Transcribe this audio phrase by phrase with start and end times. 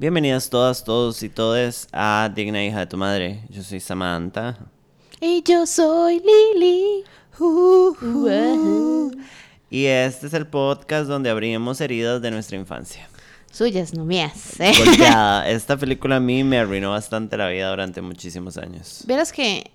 [0.00, 3.44] Bienvenidas todas, todos y todes a Digna Hija de tu Madre.
[3.50, 4.56] Yo soy Samantha.
[5.20, 6.22] Y yo soy
[6.54, 7.04] Lili.
[7.38, 9.10] Uh,
[9.68, 13.10] Y este es el podcast donde abrimos heridas de nuestra infancia.
[13.52, 14.58] Suyas, no mías.
[14.58, 14.72] ¿eh?
[15.48, 19.04] Esta película a mí me arruinó bastante la vida durante muchísimos años.
[19.06, 19.70] Verás que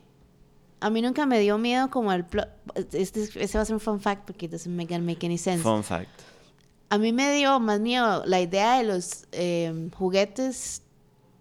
[0.80, 2.50] a mí nunca me dio miedo como el plot.
[2.94, 5.62] Este, este va a ser un fun fact porque doesn't make, make any sense.
[5.62, 6.35] Fun fact.
[6.90, 10.82] A mí me dio más miedo la idea de los eh, juguetes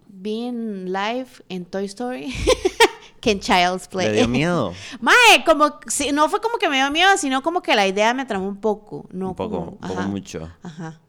[0.09, 2.33] being live en Toy Story
[3.21, 4.09] que en Child's Play.
[4.09, 4.73] ¿Le dio miedo?
[5.01, 8.15] Mae, como, si, no fue como que me dio miedo, sino como que la idea
[8.15, 9.07] me tramó un poco.
[9.11, 10.51] No un poco, como- un poco ajá, mucho.
[10.63, 11.01] Ajá,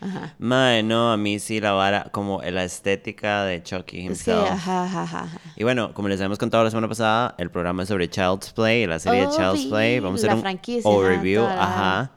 [0.00, 0.34] ajá.
[0.38, 4.50] Mae, no, a mí sí la vara, como la estética de Chucky himself.
[4.50, 5.20] ajá, ajá, ajá.
[5.24, 5.40] ajá.
[5.56, 8.86] Y bueno, como les habíamos contado la semana pasada, el programa es sobre Child's Play,
[8.86, 10.00] la serie de Oh, Child's Play.
[10.00, 12.10] Vamos a hacer un overview, ajá.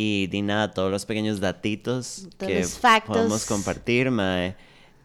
[0.00, 3.16] Y di nada, todos los pequeños datitos Todos que los factos.
[3.16, 4.54] podemos compartir, mae.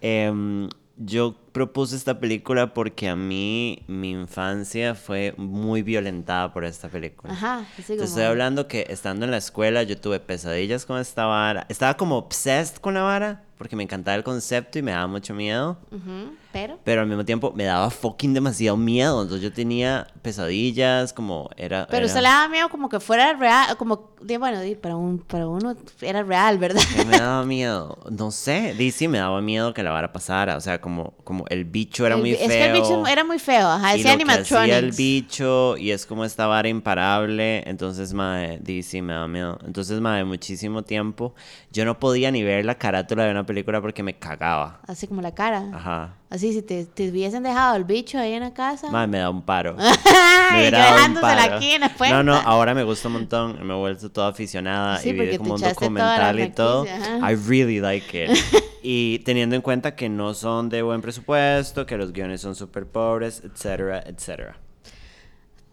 [0.02, 6.90] Em, yo propuse esta película porque a mí mi infancia fue muy violentada por esta
[6.90, 7.32] película.
[7.34, 11.26] Ajá, Te como- estoy hablando que estando en la escuela yo tuve pesadillas con esta
[11.26, 11.66] vara.
[11.70, 15.34] Estaba como obsessed con la vara porque me encantaba el concepto y me daba mucho
[15.34, 15.78] miedo.
[15.92, 16.80] Ujú, Pero.
[16.84, 19.22] Pero al mismo tiempo me daba fucking demasiado miedo.
[19.22, 21.86] Entonces yo tenía pesadillas, como era.
[21.88, 25.48] Pero era- usted le daba miedo como que fuera real, como, bueno, para, un, para
[25.48, 26.82] uno era real, ¿verdad?
[26.94, 27.98] ¿Qué me daba miedo?
[28.12, 28.74] No sé.
[28.78, 30.58] Di, sí, me daba miedo que la vara pasara.
[30.58, 32.42] O sea, como, como el bicho era El muy feo.
[32.46, 34.98] Es que el bicho era muy feo, ajá, ese hacía el animatronics.
[34.98, 37.64] bicho y es como esta vara imparable.
[37.70, 38.14] Entonces,
[38.62, 39.60] di, sí, me daba miedo.
[39.66, 41.34] Entonces, mae, muchísimo tiempo
[41.72, 44.80] yo no podía ni ver la carátula de una película porque me cagaba.
[44.88, 45.66] Así como la cara.
[45.74, 46.16] Ajá.
[46.30, 48.90] Así, si te, te hubiesen dejado el bicho ahí en la casa.
[48.90, 49.76] Mae, me da un paro.
[50.54, 51.56] Me dado un paro.
[51.56, 52.16] aquí en la puerta.
[52.16, 53.66] No, no, ahora me gusta un montón.
[53.66, 56.86] Me he vuelto toda aficionada Sí, y vi como un documental y todo.
[56.86, 57.32] ajá.
[57.32, 58.32] I really like it.
[58.84, 62.86] y teniendo en cuenta que no son de buen presupuesto, que los guiones son súper
[62.86, 64.58] pobres, etcétera, etcétera.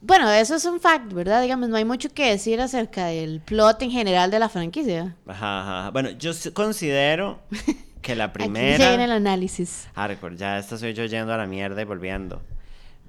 [0.00, 1.42] Bueno, eso es un fact, ¿verdad?
[1.42, 5.14] Digamos, no hay mucho que decir acerca del plot en general de la franquicia.
[5.26, 5.90] Ajá, ajá.
[5.90, 7.40] Bueno, yo considero
[8.00, 8.88] que la Aquí primera.
[8.88, 9.88] viene el análisis.
[9.94, 12.40] Hardcore, ya esta soy yo yendo a la mierda y volviendo.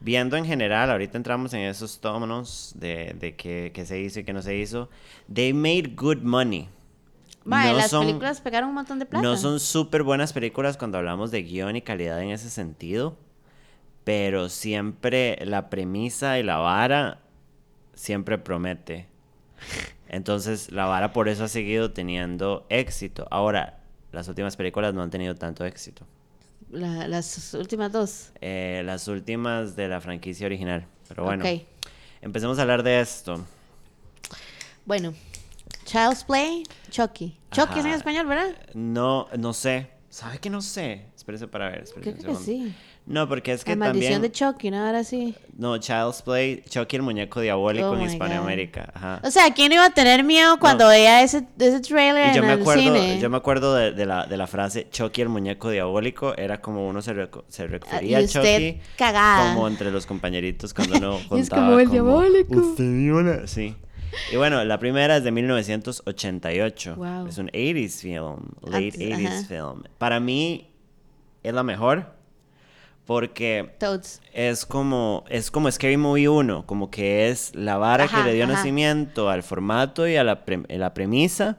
[0.02, 4.24] Viendo en general, ahorita entramos en esos tómanos de, de qué, qué se hizo y
[4.24, 4.90] qué no se hizo.
[5.34, 6.68] They made good money.
[7.46, 9.22] No las son- películas pegaron un montón de plata.
[9.24, 13.18] No son súper buenas películas cuando hablamos de guion y calidad en ese sentido,
[14.04, 17.20] pero siempre la premisa y la vara
[17.96, 19.08] siempre promete.
[20.08, 23.28] Entonces la vara por eso ha seguido teniendo éxito.
[23.32, 23.80] Ahora,
[24.12, 26.06] las últimas películas no han tenido tanto éxito.
[26.70, 28.32] La- las últimas dos.
[28.42, 30.86] Eh, las últimas de la franquicia original.
[31.08, 31.44] Pero bueno,
[32.22, 33.46] empecemos a hablar de esto.
[34.86, 35.14] Bueno,
[35.92, 37.38] Child's Play, Chucky.
[37.52, 38.56] Chucky es en español, ¿verdad?
[38.74, 39.90] No, no sé.
[40.10, 41.06] ¿Sabe que no sé?
[41.16, 41.84] Espérese para ver.
[41.84, 42.74] espérese Creo que sí.
[43.06, 44.32] No, porque es que La maldición también...
[44.32, 44.86] de Chucky, ¿no?
[44.86, 45.36] Ahora sí.
[45.58, 48.04] No, Child's Play, Chucky el muñeco diabólico Oh en.
[48.04, 48.92] Hispanoamérica.
[48.94, 49.22] Ajá.
[49.24, 52.48] O sea, ¿quién iba a tener miedo cuando veía ese, ese trailer Y yo en
[52.48, 53.20] me el acuerdo, cine?
[53.20, 56.88] yo me acuerdo de, de la, de la frase Chucky el muñeco diabólico, era como
[56.88, 57.14] uno se,
[57.50, 59.54] se refería Ah, a Chucky cagada.
[59.56, 62.56] como entre los compañeritos cuando uno Y contaba es como el diabólico.
[62.62, 63.48] "Usted vio la-".
[63.48, 63.76] Sí.
[64.32, 66.96] Y bueno, la primera es de 1988.
[66.96, 67.28] Wow.
[67.28, 69.44] Es un 80s film, late Antes, 80s ajá.
[69.48, 69.84] film.
[69.98, 70.70] Para mí
[71.44, 72.06] es la mejor
[73.06, 74.22] porque Toads.
[74.34, 78.36] es como, es como Scary Movie 1, como que es la vara Ajá, que le
[78.36, 78.54] dio ajá.
[78.54, 81.58] nacimiento al formato y a la, pre- la premisa.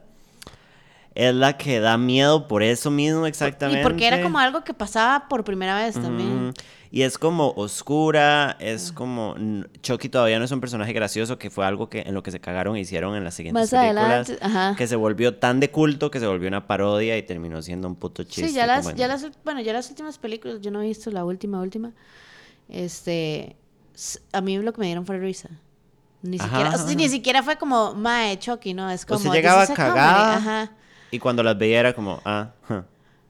[1.15, 3.81] Es la que da miedo por eso mismo exactamente.
[3.81, 6.53] Y porque era como algo que pasaba por primera vez también.
[6.89, 9.35] Y es como oscura, es como...
[9.37, 12.29] n- Chucky todavía no es un personaje gracioso, que fue algo que en lo que
[12.31, 14.05] se cagaron e hicieron en las siguientes Más películas.
[14.29, 14.75] adelante, ajá.
[14.75, 17.95] Que se volvió tan de culto que se volvió una parodia y terminó siendo un
[17.95, 18.49] puto chiste.
[18.49, 21.09] Sí, ya las, en- ya las, bueno, ya las últimas películas, yo no he visto
[21.11, 21.91] la última, última.
[22.69, 23.55] Este,
[24.31, 25.49] a mí lo que me dieron fue risa.
[26.21, 26.95] Ni Ajá, siquiera, o sea, ajá.
[26.95, 29.75] ni siquiera fue como Mae Chucky, no, es O como sea, "This llegaba is a
[29.75, 30.37] comedy", cagada.
[30.37, 30.71] Ajá.
[31.13, 32.81] Y cuando las veía era como, ah, huh,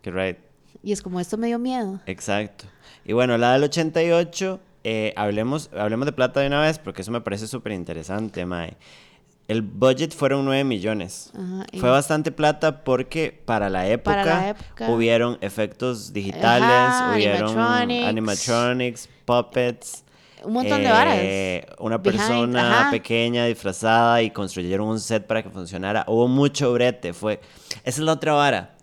[0.02, 0.38] que right.
[0.84, 2.00] Y es como esto me dio miedo.
[2.06, 2.66] Exacto.
[3.06, 7.12] Y bueno, la del 88, eh, hablemos, hablemos de plata de una vez, porque eso
[7.12, 8.76] me parece súper interesante, Mae.
[9.50, 11.32] El budget fueron 9 millones.
[11.36, 14.90] Ajá, y- Fue bastante plata porque para la época, Para la época.
[14.90, 18.08] hubieron efectos digitales, Ajá, hubieron animatronics.
[18.08, 20.04] animatronics, puppets.
[20.44, 21.16] Un montón de varas.
[21.20, 22.92] eh, Una Behind, persona ajá.
[22.92, 26.04] pequeña disfrazada y construyeron un set para que funcionara.
[26.08, 27.14] Hubo mucho brete.
[27.14, 27.40] Fue...
[27.84, 28.76] Esa es la otra vara.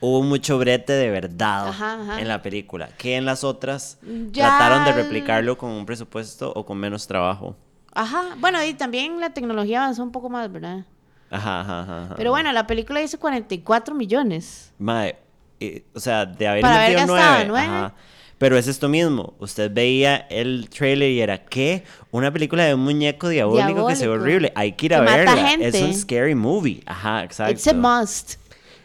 [0.00, 2.20] Hubo mucho brete de verdad Ajá, ajá.
[2.20, 2.88] en la película.
[2.98, 3.98] Que en las otras
[4.32, 7.56] Ya- trataron de replicarlo con un presupuesto o con menos trabajo.
[7.94, 10.84] Ajá, bueno, y también la tecnología avanzó un poco más, ¿verdad?
[11.30, 12.14] Ajá, ajá, ajá.
[12.16, 14.72] Pero bueno, la película hizo 44 millones.
[14.78, 15.16] Mae,
[15.58, 17.48] y- o sea, de haber Para haber metido gastado nueve.
[17.48, 17.66] nueve.
[17.66, 17.94] ajá.
[18.38, 19.34] Pero es esto mismo.
[19.38, 21.84] Usted veía el trailer y era, ¿qué?
[22.10, 24.52] Una película de un muñeco diabólico, que se ve horrible.
[24.56, 25.36] Hay que ir a Que verla.
[25.48, 25.68] gente.
[25.68, 26.82] Es un scary movie.
[26.86, 27.52] Ajá, exacto.
[27.52, 28.34] It's a must.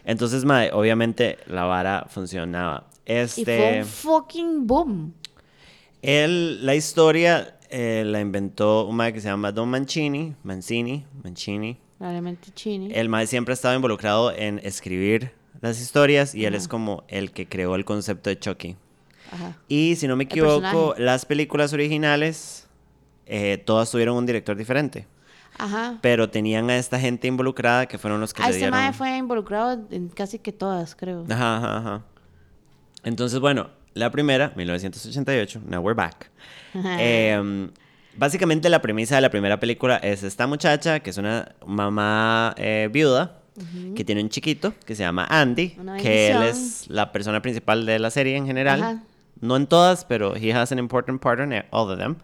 [0.04, 2.88] Entonces, mae, obviamente la vara funcionaba.
[3.04, 5.12] Y fue Este, un fucking boom.
[6.02, 11.76] él, la historia eh, la inventó un mae que se llama Don Mancini, Mancini, Mancini.
[11.98, 12.90] Probablemente chini.
[12.94, 17.32] El mae siempre ha estado involucrado en escribir las historias y él es como el
[17.32, 18.76] que creó el concepto de Chucky.
[19.30, 19.56] Ajá.
[19.68, 22.66] Y si no me equivoco, las películas originales
[23.26, 25.06] eh, todas tuvieron un director diferente.
[25.58, 25.98] Ajá.
[26.00, 28.78] Pero tenían a esta gente involucrada que fueron los que Ah, le este dieron...
[28.78, 31.24] mae fue involucrado en casi que todas, creo.
[31.30, 32.02] Ajá, ajá, ajá.
[33.04, 36.30] Entonces, bueno, la primera, 1988, Now We're Back.
[36.74, 37.68] Eh,
[38.16, 42.88] básicamente la premisa de la primera película es esta muchacha, que es una mamá eh,
[42.92, 43.36] viuda,
[43.94, 47.98] que tiene un chiquito, que se llama Andy, que él es la persona principal de
[47.98, 48.82] la serie en general.
[48.82, 49.02] Ajá.
[49.40, 52.16] No en todas, pero he has an important part in all of them.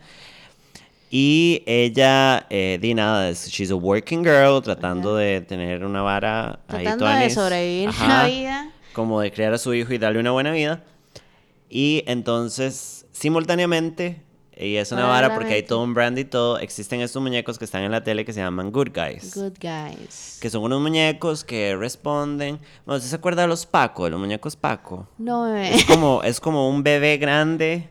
[1.11, 6.59] Y ella, eh, di nada, es- she's a working girl, tratando de tener una vara
[6.69, 8.71] ahí Tratando de sobrevivir Ajá la vida.
[8.93, 10.83] como de criar a su hijo y darle una buena vida.
[11.71, 14.21] Y entonces, simultáneamente,
[14.57, 17.65] y es una vara porque hay todo un brand y todo, existen estos muñecos que
[17.67, 19.35] están en la tele que se llaman Good Guys.
[19.35, 20.39] Good guys.
[20.41, 22.59] Que son unos muñecos que responden.
[22.87, 25.09] Bueno, ¿usted se acuerda de los Paco, de los muñecos Paco?
[25.19, 25.75] No, bebé.
[25.75, 27.91] Es como, es como un bebé grande.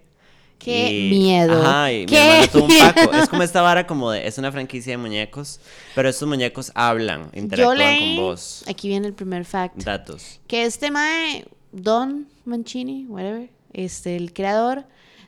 [0.58, 1.62] Qué y- miedo.
[1.62, 3.14] Ajá, y mi Qué hermano tuvo un Paco.
[3.16, 5.60] Es como esta vara como de, es una franquicia de muñecos,
[5.94, 8.64] pero estos muñecos hablan, Yo interactúan leí, con vos.
[8.68, 10.40] aquí viene el primer fact, Datos.
[10.48, 14.86] que este mae, Don Mancini, whatever, este, el creador,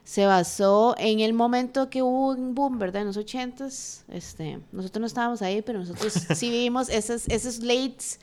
[0.08, 3.02] se basó en el momento que hubo un boom, ¿verdad?
[3.02, 8.18] En los ochentas, este, nosotros no estábamos ahí, pero nosotros sí vimos esos, esos lates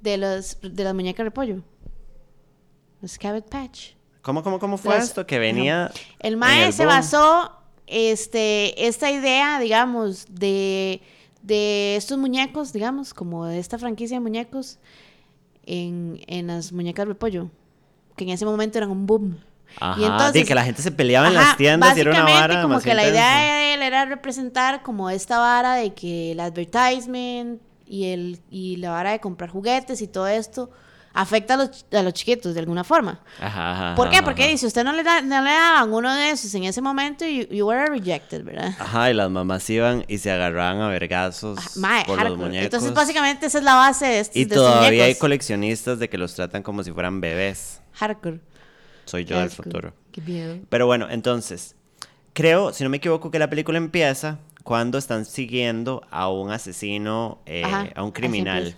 [0.00, 1.62] de, los, de las muñecas de pollo.
[3.02, 3.94] Los Cabot Patch.
[4.22, 5.26] ¿Cómo, cómo, cómo fue esto?
[5.26, 5.90] Que venía.
[6.20, 6.94] El MAE se boom.
[6.94, 7.50] basó
[7.88, 11.02] este, esta idea, digamos, de,
[11.42, 14.78] de estos muñecos, digamos, como de esta franquicia de muñecos,
[15.66, 17.50] en, en las muñecas de pollo,
[18.14, 19.40] que en ese momento eran un boom.
[19.80, 22.10] Ajá, y entonces, de que la gente se peleaba en Ajá, las tiendas y era
[22.12, 26.32] una vara como que la idea de él era representar como esta vara de que
[26.32, 30.70] el advertisement y, el, y la vara de comprar juguetes y todo esto
[31.16, 33.20] afecta a los, a los chiquitos de alguna forma.
[33.40, 34.16] Ajá, ajá, ¿Por qué?
[34.16, 36.80] ajá, Porque si usted no le, da, no le daban uno de esos en ese
[36.80, 38.74] momento, you, you were rejected, ¿verdad?
[38.80, 42.36] Ajá, y las mamás iban y se agarraban a vergazos Ah, por los hardcore.
[42.46, 42.64] muñecos.
[42.64, 45.20] Entonces, básicamente, esa es la base de estos, y de estos todavía hay muñecos.
[45.20, 47.80] coleccionistas de que los tratan como si fueran bebés.
[47.92, 48.40] Hardcore.
[49.04, 49.92] Soy yo del futuro.
[50.12, 50.58] Qué miedo.
[50.68, 51.76] Pero bueno, entonces,
[52.32, 57.40] creo, si no me equivoco, que la película empieza cuando están siguiendo a un asesino,
[57.46, 58.76] eh, Ajá, a un criminal,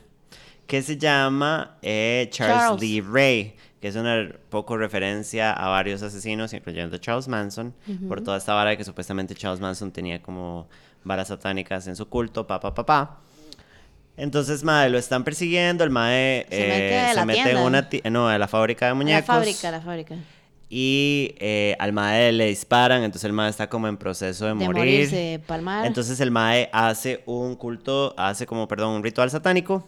[0.67, 2.81] que se llama eh, Charles, Charles.
[2.81, 7.75] Lee Ray, que es una poco referencia a varios asesinos, incluyendo Charles Manson,
[8.08, 10.69] por toda esta vara de que supuestamente Charles Manson tenía como
[11.05, 13.20] varas satánicas en su culto, pa, pa, pa, pa.
[14.17, 17.59] Entonces, madre, lo están persiguiendo, el mae Se mete eh, a se la mete en
[17.59, 19.27] una, no, a la fábrica de La muñecos.
[19.27, 20.15] fábrica, la fábrica.
[20.69, 24.55] Y eh, al mae le disparan, entonces el mae está como en proceso de, De
[24.57, 24.75] morir.
[24.75, 25.87] morirse, palmar.
[25.87, 29.87] Entonces el mae hace un culto, hace como, perdón, un ritual satánico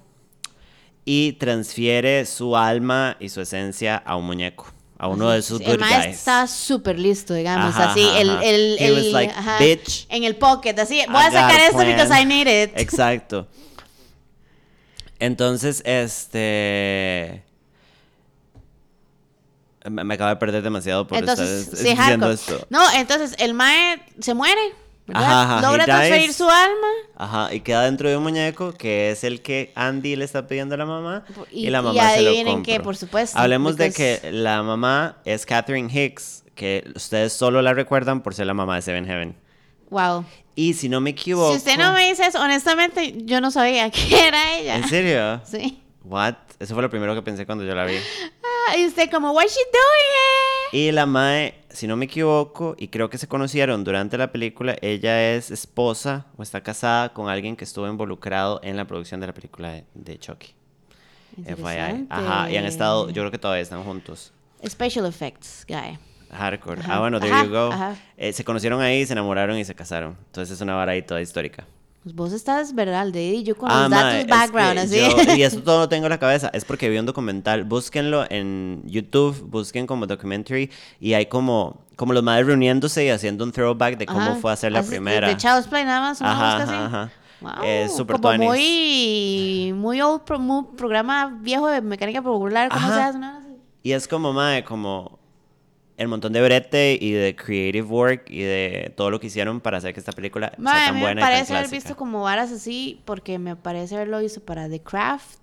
[1.04, 4.66] y transfiere su alma y su esencia a un muñeco,
[4.98, 8.76] a uno de sus el maestro está súper listo, digamos, Ajá, así, ajá, el, el,
[8.78, 11.88] el- like, ajá, "Bitch, en el pocket, así, I voy a sacar esto plan".
[11.96, 12.72] because I need it.
[12.78, 13.48] Exacto.
[15.20, 17.44] Entonces, este...
[19.88, 22.66] Me me acabo de perder demasiado por Entonces, estar sí, diciendo esto.
[22.68, 24.60] No, entonces el mae se muere.
[25.14, 26.36] Ajá, ajá, Logra transferir dies.
[26.36, 26.86] su alma.
[27.16, 30.74] Ajá, y queda dentro de un muñeco que es el que Andy le está pidiendo
[30.74, 32.62] a la mamá y, Y- la y mamá se lo compra.
[32.74, 37.72] qué, por supuesto, Hablemos de que la mamá es Catherine Hicks, que ustedes solo la
[37.72, 39.34] recuerdan por ser la mamá de Seven Heaven.
[39.88, 40.26] Wow.
[40.58, 41.52] Y si no me equivoco...
[41.52, 44.78] Si usted no me dice eso, honestamente, yo no sabía que era ella.
[44.78, 45.40] ¿En serio?
[45.44, 45.80] Sí.
[46.02, 46.34] What?
[46.58, 47.94] Eso fue lo primero que pensé cuando yo la vi.
[47.94, 50.88] Ah, y usted como, what's she doing?
[50.88, 54.76] Y la mae, si no me equivoco, y creo que se conocieron durante la película,
[54.82, 59.28] ella es esposa o está casada con alguien que estuvo involucrado en la producción de
[59.28, 60.54] la película de, de Chucky.
[61.36, 62.08] FYI.
[62.10, 64.32] Ajá, y han estado, yo creo que todavía están juntos.
[64.66, 66.00] Special effects, guy.
[66.30, 66.80] Hardcore.
[66.80, 67.70] Ajá, Ah, bueno, there ajá, you go.
[68.16, 70.16] Eh, se conocieron ahí, se enamoraron y se casaron.
[70.26, 71.64] Entonces es una vara ahí toda histórica.
[72.02, 73.06] Pues vos estás, ¿verdad?
[73.08, 74.98] De y yo con Ah, los datos background, así.
[75.00, 76.48] yo- y eso todo lo tengo en la cabeza.
[76.54, 77.64] Es porque vi un documental.
[77.64, 80.70] Búsquenlo en YouTube, busquen como documentary.
[81.00, 84.34] Y hay como, como los madres reuniéndose y haciendo un throwback de cómo Ajá.
[84.36, 85.28] fue hacer la Así, de- primera.
[85.28, 87.10] De Child's Play nada más, una Ajá, ajá, ajá.
[87.40, 88.48] Wow, Es como tuanis.
[88.48, 93.18] muy, muy old, pro- muy programa viejo de mecánica popular, ¿cómo se hace?
[93.18, 93.40] ¿no?
[93.82, 95.17] Y es como, mae, como
[95.98, 99.78] el montón de brete y de creative work y de todo lo que hicieron para
[99.78, 101.76] hacer que esta película sea tan me buena y tan parece haber clásica.
[101.76, 105.40] visto como varas así porque me parece haberlo visto para The Craft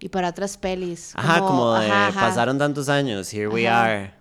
[0.00, 1.12] y para otras pelis.
[1.14, 2.20] Ajá, como de ajá, ajá.
[2.20, 4.12] pasaron tantos años, here we are.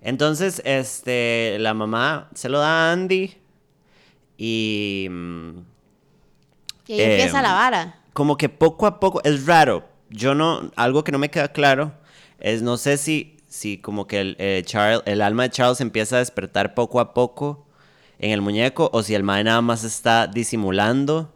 [0.00, 3.34] Entonces, este, la mamá se lo da a Andy
[4.36, 5.50] y mm,
[6.86, 8.00] Y ahí eh, empieza la vara.
[8.12, 9.88] como que poco a poco, es raro.
[10.10, 11.92] Yo no, algo que no me queda claro
[12.38, 16.16] es, no sé si, si como que el, eh, Charles, el alma de Charles empieza
[16.16, 17.64] a despertar poco a poco
[18.18, 21.32] en el muñeco o si el mae nada más está disimulando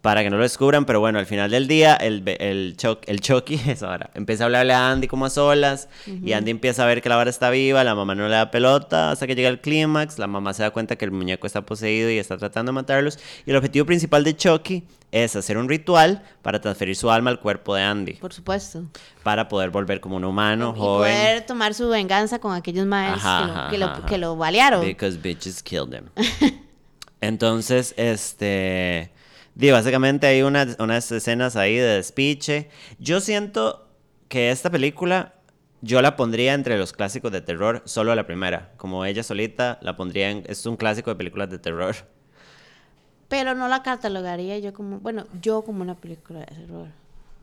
[0.00, 3.20] para que no lo descubran, pero bueno, al final del día el, el, Chuck- el
[3.20, 6.86] Chucky, eso ahora, empieza a hablarle a Andy como a solas y Andy empieza a
[6.86, 9.48] ver que la vara está viva, la mamá no le da pelota hasta que llega
[9.50, 12.70] el clímax, la mamá se da cuenta que el muñeco está poseído y está tratando
[12.72, 17.10] de matarlos y el objetivo principal de Chucky es hacer un ritual para transferir su
[17.10, 18.84] alma al cuerpo de Andy, Por supuesto.
[19.22, 21.12] para poder volver como un humano y joven.
[21.12, 24.82] poder tomar su venganza con aquellos maestros que, lo, que, lo, que lo balearon.
[24.82, 26.04] Because bitches killed him.
[27.20, 29.10] Entonces, este.
[29.54, 32.70] Di, básicamente hay unas, unas escenas ahí de despiche.
[32.98, 33.88] Yo siento
[34.28, 35.34] que esta película
[35.82, 38.72] yo la pondría entre los clásicos de terror, solo la primera.
[38.76, 40.44] Como ella solita, la pondría en.
[40.46, 41.96] Es un clásico de películas de terror.
[43.28, 46.88] Pero no la catalogaría yo como, bueno, yo como una película de terror.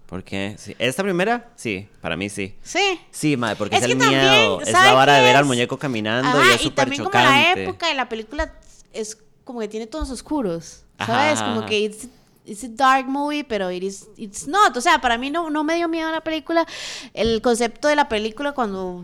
[0.06, 0.56] ¿Por qué?
[0.58, 0.76] Sí.
[0.80, 1.50] ¿Esta primera?
[1.56, 2.56] Sí, para mí sí.
[2.62, 3.00] Sí.
[3.12, 4.62] Sí, madre, porque es, Es el también, miedo.
[4.62, 7.10] Es ¿sabe la vara de ver al muñeco caminando Ajá, y es súper también como
[7.10, 7.56] chocante.
[7.56, 8.54] la época de la película
[8.94, 11.39] es como que tiene tonos oscuros, ¿sabes?
[11.39, 12.08] ajá, Como que it's,
[12.46, 14.75] it's a dark movie, pero it is, it's not.
[14.77, 16.66] O sea, para mí no, no me dio miedo la película.
[17.13, 19.04] El concepto de la película cuando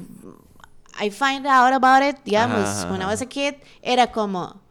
[0.99, 4.61] I find out about it, digamos, Ajá, when I was a kid, era como...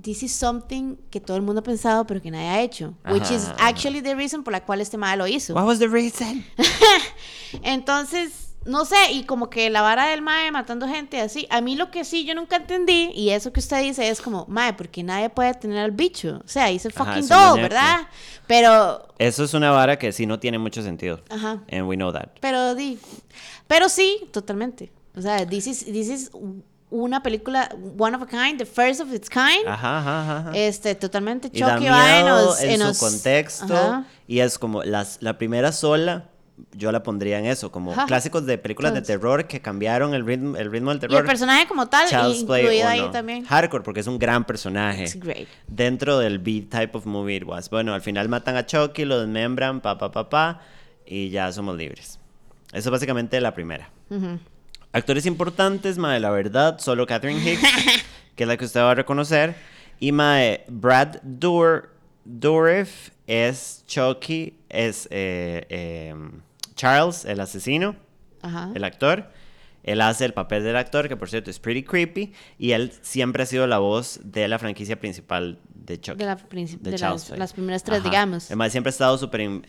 [0.00, 2.92] This is something que todo el mundo ha pensado pero que nadie ha hecho.
[3.10, 5.54] Which is actually the reason por la cual este lo hizo.
[5.54, 6.44] What was the reason?
[7.62, 11.76] Entonces, no sé, y como que la vara del mae matando gente así, a mí
[11.76, 15.02] lo que sí yo nunca entendí, y eso que usted dice es como, mae, porque
[15.02, 16.40] nadie puede tener al bicho.
[16.44, 17.54] O sea, dice fucking muñeco.
[17.56, 18.08] ¿verdad?
[18.46, 21.20] Pero, Eso es una vara que sí no tiene mucho sentido.
[21.30, 22.28] ajá, And we know that.
[22.40, 22.98] pero di,
[23.66, 24.92] pero sí, totalmente.
[25.16, 26.30] O sea, this is, this is
[26.90, 27.68] una película
[27.98, 29.66] one of a kind, the first of its kind.
[29.66, 30.50] Ajá, ajá, ajá.
[30.54, 33.74] Este, totalmente va en los- en, en su contexto.
[33.74, 34.04] Ajá.
[34.28, 36.28] Y es como las, la primera sola,
[36.72, 38.06] yo la pondría en eso, como Ajá.
[38.06, 41.20] clásicos de películas de terror que cambiaron el ritmo, el ritmo del Y terror.
[41.20, 43.10] el personaje como tal, Child's Play incluido ahí uno.
[43.10, 43.44] también.
[43.44, 45.04] Hardcore, porque es un gran personaje.
[45.04, 45.48] It's great.
[45.66, 47.68] Dentro del B-type of movie it was.
[47.70, 50.60] Bueno, al final matan a Chucky, lo desmembran, pa, pa, pa, pa,
[51.06, 52.18] y ya somos libres.
[52.72, 53.90] Eso es básicamente la primera.
[54.92, 57.62] Actores importantes, mae, la verdad, solo Catherine Hicks,
[58.36, 59.54] que es la que usted va a reconocer.
[60.00, 61.90] Y mae, Brad Dour
[62.24, 66.14] Dourif es Chucky, es eh, eh,
[66.76, 67.96] Charles, el asesino,
[68.42, 68.70] Ajá.
[68.74, 69.32] el actor.
[69.82, 72.32] Él hace el papel del actor, que por cierto es pretty creepy.
[72.58, 76.18] Y él siempre ha sido la voz de la franquicia principal de Chucky.
[76.18, 78.08] De, la de de las, las primeras tres, Ajá.
[78.08, 78.50] digamos.
[78.50, 79.62] Mae siempre ha estado súper...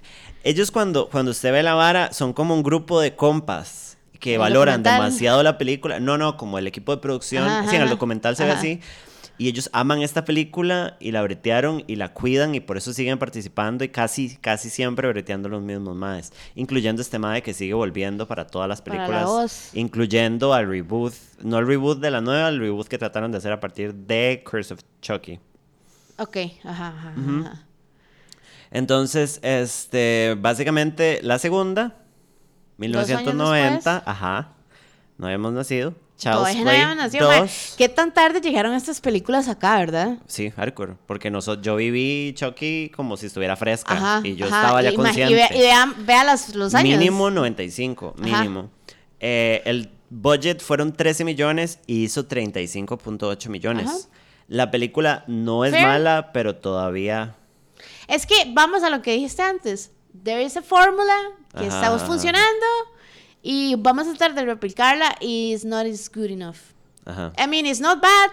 [0.44, 4.82] Ellos cuando, cuando usted ve la vara son como un grupo de compas que valoran
[4.82, 5.04] documental.
[5.04, 6.00] demasiado la película.
[6.00, 7.44] No, no, como el equipo de producción.
[7.44, 8.60] Ajá, sí, en el documental se ve ajá.
[8.60, 8.82] así.
[9.39, 13.20] Y ellos aman esta película y la bretearon y la cuidan y por eso siguen
[13.20, 16.34] participando y casi, casi siempre breteando los mismos maes.
[16.56, 19.25] Incluyendo este mae que sigue volviendo para todas las la películas.
[19.25, 19.70] voz.
[19.75, 21.13] Incluyendo al reboot,
[21.44, 24.44] no el reboot de la nueva, el reboot que trataron de hacer a partir de
[24.50, 25.39] Curse of Chucky.
[26.17, 27.65] Ok, ajá, ajá.
[28.72, 31.84] Entonces, este, básicamente la segunda,
[32.77, 34.01] Dos años 1990, después.
[34.08, 34.53] ajá,
[35.17, 35.94] no habíamos nacido.
[36.18, 37.08] Child's Play mae.
[37.42, 37.76] 2.
[37.78, 40.18] ¿Qué tan tarde llegaron estas películas acá, verdad?
[40.28, 44.22] Sí, hardcore, porque nosotros, yo viví Chucky como si estuviera fresca Ajá.
[44.24, 44.62] y yo ajá.
[44.62, 45.32] estaba ya Y consciente.
[45.32, 46.98] Y, vea, y vean- las- los años.
[47.00, 48.42] Mínimo 95, Ajá.
[48.42, 48.72] mínimo.
[49.20, 53.88] Eh, el budget fueron 13 millones y hizo 35.8 millones.
[53.88, 53.98] Ajá.
[54.48, 55.86] La película no es Fair.
[55.86, 57.36] mala, pero todavía...
[58.08, 59.92] Es que vamos a lo que dijiste antes.
[60.24, 61.14] There is a fórmula
[61.58, 62.66] que estamos funcionando
[63.50, 66.58] y vamos a tratar de replicarla y it's not as good enough.
[67.06, 67.32] Ajá.
[67.38, 68.32] I mean, it's not bad.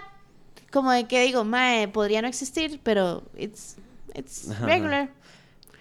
[0.73, 3.77] Como de que digo, mae, podría no existir, pero it's,
[4.13, 5.09] it's Ajá, regular.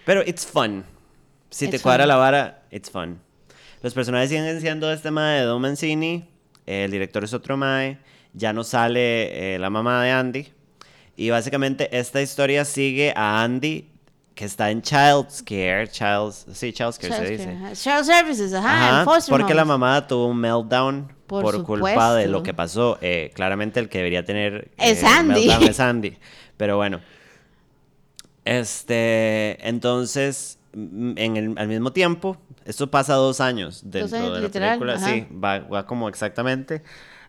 [0.06, 0.84] Pero it's fun.
[1.50, 2.08] Si te cuadra fun.
[2.10, 3.18] la vara, it's fun.
[3.82, 6.28] Los personajes siguen siendo este mae de Don Mancini.
[6.64, 7.98] El director es otro mae.
[8.34, 10.52] Ya no sale eh, la mamá de Andy.
[11.16, 13.90] Y básicamente esta historia sigue a Andy,
[14.34, 15.88] que está en Child's Care.
[15.88, 17.44] Child's, sí, Child's Care se Child dice.
[17.60, 17.76] care.
[17.76, 22.26] Child services, ajá, Ajá, foster porque la mamá tuvo un meltdown por, Por culpa de
[22.28, 22.98] lo que pasó.
[23.00, 25.46] Eh, claramente el que debería tener Es eh, Andy.
[25.46, 26.18] meltdown es Andy.
[26.56, 27.00] Pero bueno.
[28.44, 34.46] Este, entonces, en el, al mismo tiempo, esto pasa dos años dentro años, de la
[34.46, 35.06] literal, película, ajá.
[35.14, 36.82] sí, va, va como exactamente.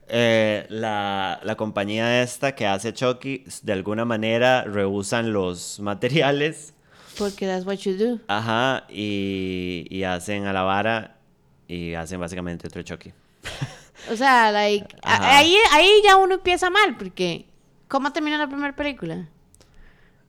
[0.07, 6.74] Eh, la, la compañía esta que hace Chucky, de alguna manera rehusan los materiales,
[7.17, 8.19] Porque that's what you do.
[8.27, 11.17] ajá, y, y hacen a la vara
[11.67, 13.11] y hacen básicamente otro Chucky.
[14.11, 17.45] O sea, like, a- ahí, ahí ya uno empieza mal, porque
[17.87, 19.29] ¿cómo terminó la primera película?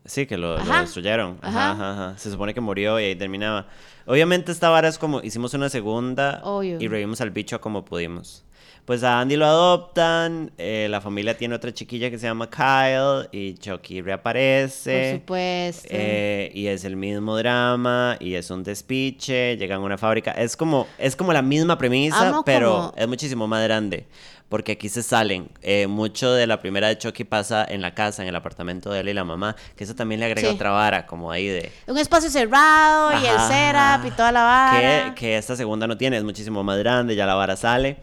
[0.07, 0.81] Sí, que lo, lo Ajá.
[0.83, 1.39] destruyeron.
[1.43, 1.73] Ajá.
[1.73, 2.19] Ajá, ajá, ajá.
[2.19, 3.67] Se supone que murió y ahí terminaba.
[4.07, 6.81] Obviamente esta vara es como, hicimos una segunda Obvio.
[6.81, 8.45] y revivimos al bicho como pudimos.
[8.87, 13.29] Pues a Andy lo adoptan, eh, la familia tiene otra chiquilla que se llama Kyle
[13.33, 15.15] y Chucky Por reaparece.
[15.17, 15.89] supuesto.
[15.91, 20.31] eh, y es el mismo drama y es un despiche, llegan a una fábrica.
[20.31, 24.07] Es como, es como la misma premisa, Amo pero como- es muchísimo más grande.
[24.49, 25.49] Porque aquí se salen.
[25.63, 29.01] Eh, mucho de la primera de Chucky pasa en la casa, en el apartamento de
[29.01, 29.57] él y la mamá.
[29.75, 30.55] Que eso también le agrega Sí.
[30.55, 31.73] otra vara, como ahí de.
[31.89, 35.15] Un espacio cerrado y el setup y toda la vara.
[35.17, 37.97] Que, que esta segunda no tiene, es muchísimo más grande, ya la vara sale.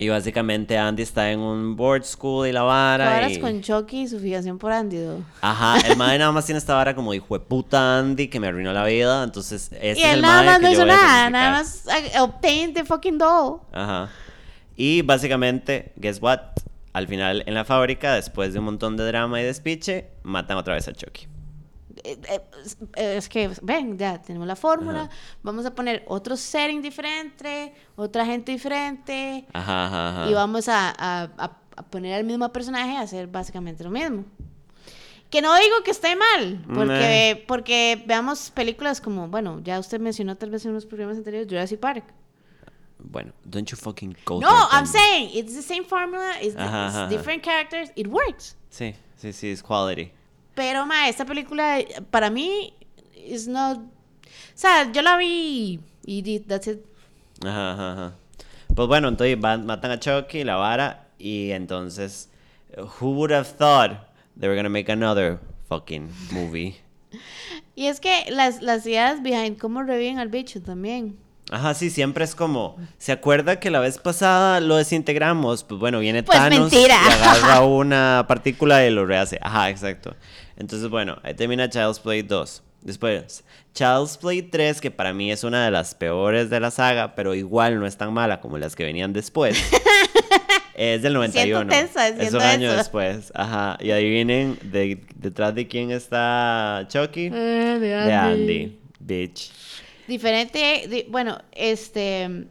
[0.00, 3.28] Y básicamente Andy está en un board school y la vara.
[3.28, 4.96] Y- con Chucky y su fijación por Andy.
[4.98, 5.24] though.
[5.40, 8.46] Ajá, el madre nada más tiene esta vara como hijo de puta Andy que me
[8.46, 9.24] arruinó la vida.
[9.24, 12.84] Entonces, este y es el nada más no hizo nada, nada más ah, obtain the
[12.84, 13.60] fucking doll.
[13.72, 14.08] Ajá.
[14.76, 16.38] Y básicamente, guess what?
[16.92, 20.74] Al final, en la fábrica, después de un montón de drama y despiche, matan otra
[20.74, 21.26] vez a Chucky.
[22.12, 22.40] Eh, eh,
[22.96, 25.02] eh, Es que, ven, ya tenemos la fórmula.
[25.02, 25.10] Ajá.
[25.42, 29.46] Vamos a poner otro setting diferente, otra gente diferente.
[29.52, 30.30] Ajá, ajá.
[30.30, 34.24] Y vamos a, a- a- poner al mismo personaje a hacer básicamente lo mismo.
[35.30, 40.36] Que no digo que esté mal, porque, porque veamos películas como, bueno, ya usted mencionó
[40.36, 42.04] tal vez en unos programas anteriores Jurassic Park.
[42.98, 44.86] Bueno, don't you fucking go No, I'm then.
[44.86, 48.56] saying it's the same formula, it's, the- it's different characters, it works.
[48.70, 50.10] Sí, sí, sí, es quality.
[50.58, 51.78] Pero, ma, esta película
[52.10, 52.74] para mí
[53.14, 53.78] is not.
[53.78, 53.80] O
[54.56, 56.80] sea, yo la vi y that's it.
[57.46, 58.12] Ajá, ajá, ajá.
[58.74, 62.28] Pues bueno, entonces van- matan a Chucky, la vara, y entonces,
[63.00, 63.92] who would have thought
[64.36, 66.76] they were gonna make another fucking movie?
[67.76, 71.16] Y es que las, las ideas behind cómo reviven al bicho también.
[71.48, 75.62] Ajá, sí, siempre es como, ¿se acuerda que la vez pasada lo desintegramos?
[75.62, 76.98] Pues bueno, viene Pues Thanos mentira.
[77.08, 79.38] y agarra una partícula y lo rehace.
[79.40, 80.14] Ajá, exacto.
[80.58, 82.62] Entonces, bueno, ahí termina Child's Play 2.
[82.82, 83.44] Después,
[83.74, 87.34] Child's Play 3, que para mí es una de las peores de la saga, pero
[87.34, 89.56] igual no es tan mala como las que venían después.
[90.74, 91.70] es del 91.
[91.70, 92.76] tensa es un año eso.
[92.76, 93.32] después.
[93.34, 93.76] Ajá.
[93.80, 97.30] Y adivinen de, detrás de quién está Chucky.
[97.30, 98.78] de De Andy.
[99.00, 99.50] Bitch.
[100.06, 102.46] Diferente, di- bueno, este,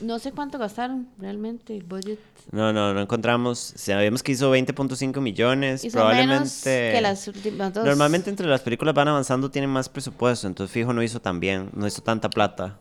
[0.00, 2.18] no sé cuánto gastaron realmente el budget.
[2.50, 3.58] No, no, no encontramos.
[3.76, 5.84] Sabemos que hizo 20.5 millones.
[5.84, 6.34] Hizo probablemente.
[6.38, 7.84] menos que las últimas dos.
[7.84, 10.46] Normalmente entre las películas van avanzando tienen más presupuesto.
[10.46, 11.70] Entonces, fijo, no hizo tan bien.
[11.74, 12.78] No hizo tanta plata.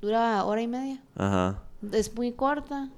[0.00, 1.00] Dura hora y media.
[1.16, 1.58] Ajá.
[1.92, 2.88] Es muy corta.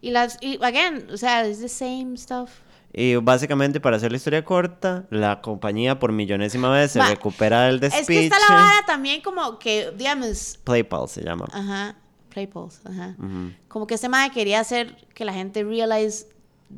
[0.00, 2.50] Y las, y again, o sea, es the same stuff.
[2.94, 7.70] Y básicamente, para hacer la historia corta, la compañía por millonésima vez se Ma, recupera
[7.70, 8.06] Es despiche.
[8.06, 11.46] que está la vara también como que, digamos, PlayPal se llama.
[11.52, 11.96] ajá,
[12.32, 13.14] Playpulse, ajá.
[13.18, 13.52] Ujú.
[13.68, 16.26] Como que este madre quería hacer que la gente realize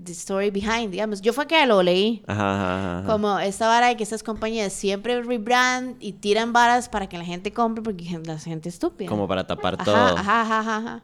[0.04, 1.20] the story behind, digamos.
[1.20, 2.22] Yo fue que lo leí.
[2.26, 3.06] Ajá, ajá, ajá.
[3.06, 7.24] Como esta vara de que estas compañías siempre rebrand y tiran varas para que la
[7.24, 9.08] gente compre porque la gente es estúpida.
[9.08, 9.94] Como para tapar todo.
[9.94, 11.02] Ajá, ajá, ajá, ajá.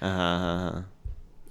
[0.00, 0.86] Ajá, ajá, ajá.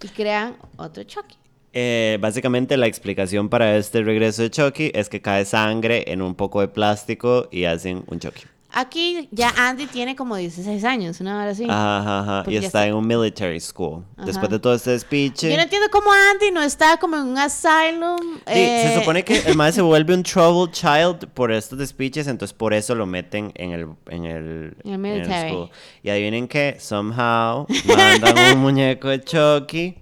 [0.02, 1.36] Y crean otro Chucky.
[1.72, 6.34] Eh, básicamente la explicación para este regreso de Chucky es que cae sangre en un
[6.34, 8.44] poco de plástico y hacen un Chucky.
[8.72, 11.66] Aquí ya Andy tiene como 16 años, una hora así.
[11.68, 12.44] Ajá, ajá.
[12.44, 14.06] Porque Y está está- en un military school.
[14.16, 14.28] Ajá.
[14.28, 15.50] Después de todo este despiche.
[15.50, 18.18] Yo no entiendo cómo Andy no está como en un asylum.
[18.46, 22.28] Sí, se eh, supone que el madre se vuelve un troubled child por estos despiches,
[22.28, 25.50] entonces por eso lo meten en el, en el, En el military.
[25.50, 25.70] school.
[26.04, 29.96] Y adivinen que, somehow, mandan un muñeco de Chucky.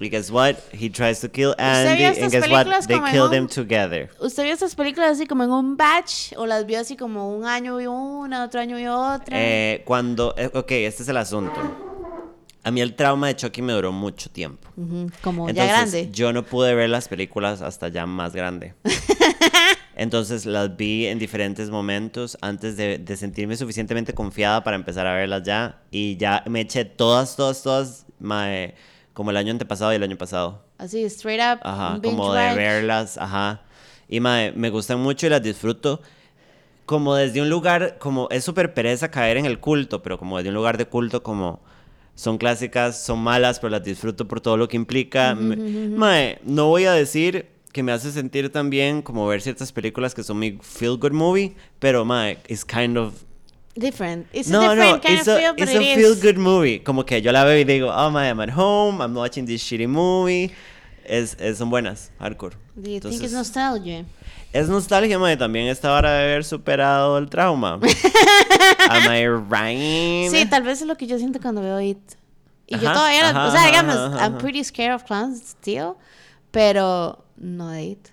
[0.00, 0.56] Y guess what?
[0.72, 2.04] He tries to kill Andy.
[2.04, 2.66] And guess what?
[2.86, 4.08] They kill un- them together.
[4.20, 6.34] ¿Usted vio estas películas así como en un batch?
[6.36, 9.36] ¿O las vio así como un año vio una, otro año vio otra?
[9.36, 11.52] Eh, cuando, eh, ok, este es el asunto.
[12.62, 14.68] A mí el trauma de Chucky me duró mucho tiempo.
[14.76, 16.08] Ujú, como Entonces, ya grande.
[16.12, 18.74] yo no pude ver las películas hasta ya más grande.
[19.96, 25.14] Entonces las vi en diferentes momentos antes de, de sentirme suficientemente confiada para empezar a
[25.14, 25.82] verlas ya.
[25.90, 28.74] Y ya me eché todas, todas, todas, mae,
[29.18, 30.62] como el año antepasado y el año pasado.
[30.78, 31.58] Así, straight up.
[31.64, 33.62] Ajá, como de verlas, ajá.
[34.08, 36.00] Y mae, me gustan mucho y las disfruto.
[36.86, 40.50] Como desde un lugar, como es súper pereza caer en el culto, pero como desde
[40.50, 41.60] un lugar de culto, como
[42.14, 45.34] son clásicas, son malas, pero las disfruto por todo lo que implica.
[45.34, 45.56] Me-
[45.96, 50.22] Mae, no voy a decir que me hace sentir también como ver ciertas películas que
[50.22, 53.14] son mi feel good movie, pero mae, it's kind of
[53.78, 54.26] different.
[54.32, 55.96] It's a No, no, different kind it's of a, feel, but it's it a is.
[55.96, 56.80] feel good movie.
[56.80, 59.62] Como que yo la veo y digo, oh my, I'm at home, I'm watching this
[59.62, 60.52] shitty movie.
[61.04, 62.54] Es, es- son buenas, hardcore.
[62.76, 64.04] Do you think it's Entonces, nostalgia?
[64.52, 67.78] es nostalgia, mae, también esta hora de haber superado el trauma.
[68.90, 70.30] Am I right?
[70.30, 71.98] Sí, tal vez es lo que yo siento cuando veo It.
[72.66, 75.40] Y yo Ajá, todavía, no- ajá, o sea, digamos, ajá, I'm pretty scared of clowns
[75.42, 75.94] still,
[76.50, 78.08] pero no de It.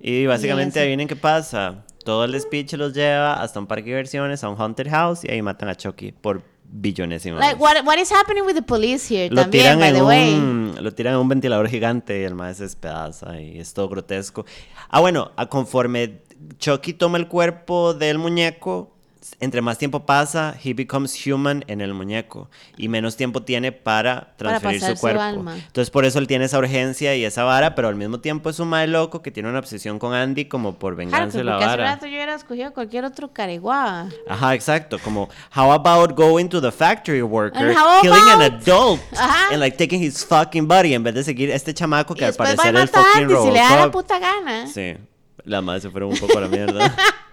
[0.00, 1.83] Y básicamente adivinen qué pasa.
[2.04, 5.30] Todo el speech los lleva hasta un parque de diversiones, a un haunted house y
[5.30, 9.28] ahí matan a Chucky por billonésimas Like, what, what is happening with the police here
[9.30, 10.34] Lo también, tiran, by en the way?
[10.34, 13.88] un, lo tiran en un ventilador gigante y el maestro se despedaza y es todo
[13.88, 14.44] grotesco.
[14.88, 16.22] Ah, bueno, a conforme
[16.58, 18.93] Chucky toma el cuerpo del muñeco,
[19.40, 24.34] entre más tiempo pasa, he becomes human en el muñeco y menos tiempo tiene para
[24.36, 25.22] transferir pasar su su cuerpo.
[25.22, 25.54] alma.
[25.56, 28.58] Entonces por eso él tiene esa urgencia y esa vara, pero al mismo tiempo es
[28.60, 31.64] un mal loco que tiene una obsesión con Andy como por venganza de la porque
[31.64, 31.90] hace vara.
[31.94, 34.08] rato yo hubiera escogido cualquier otro careguá.
[34.28, 34.98] Ajá, exacto.
[35.02, 39.48] Como, how about going to the factory worker, killing an about- adult, Ajá.
[39.52, 42.30] and like taking his fucking body en vez de seguir este chamaco Y que al
[42.30, 43.92] después va a parecer es a fucking Andy si le da la Robocop.
[44.02, 44.66] puta gana.
[44.66, 44.96] Sí,
[45.44, 46.94] la madre se fueron un poco a la mierda.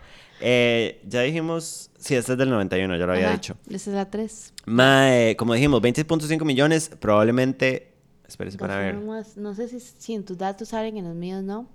[0.41, 3.55] Eh, ya dijimos, sí, este es del 91, ya lo había Ajá, dicho.
[3.69, 4.53] Esa es la 3.
[4.65, 7.93] Mae, como dijimos, 20.5 millones, probablemente,
[8.27, 8.95] espérese para ver.
[9.35, 11.67] No sé si, si en tus datos salen, en los míos no.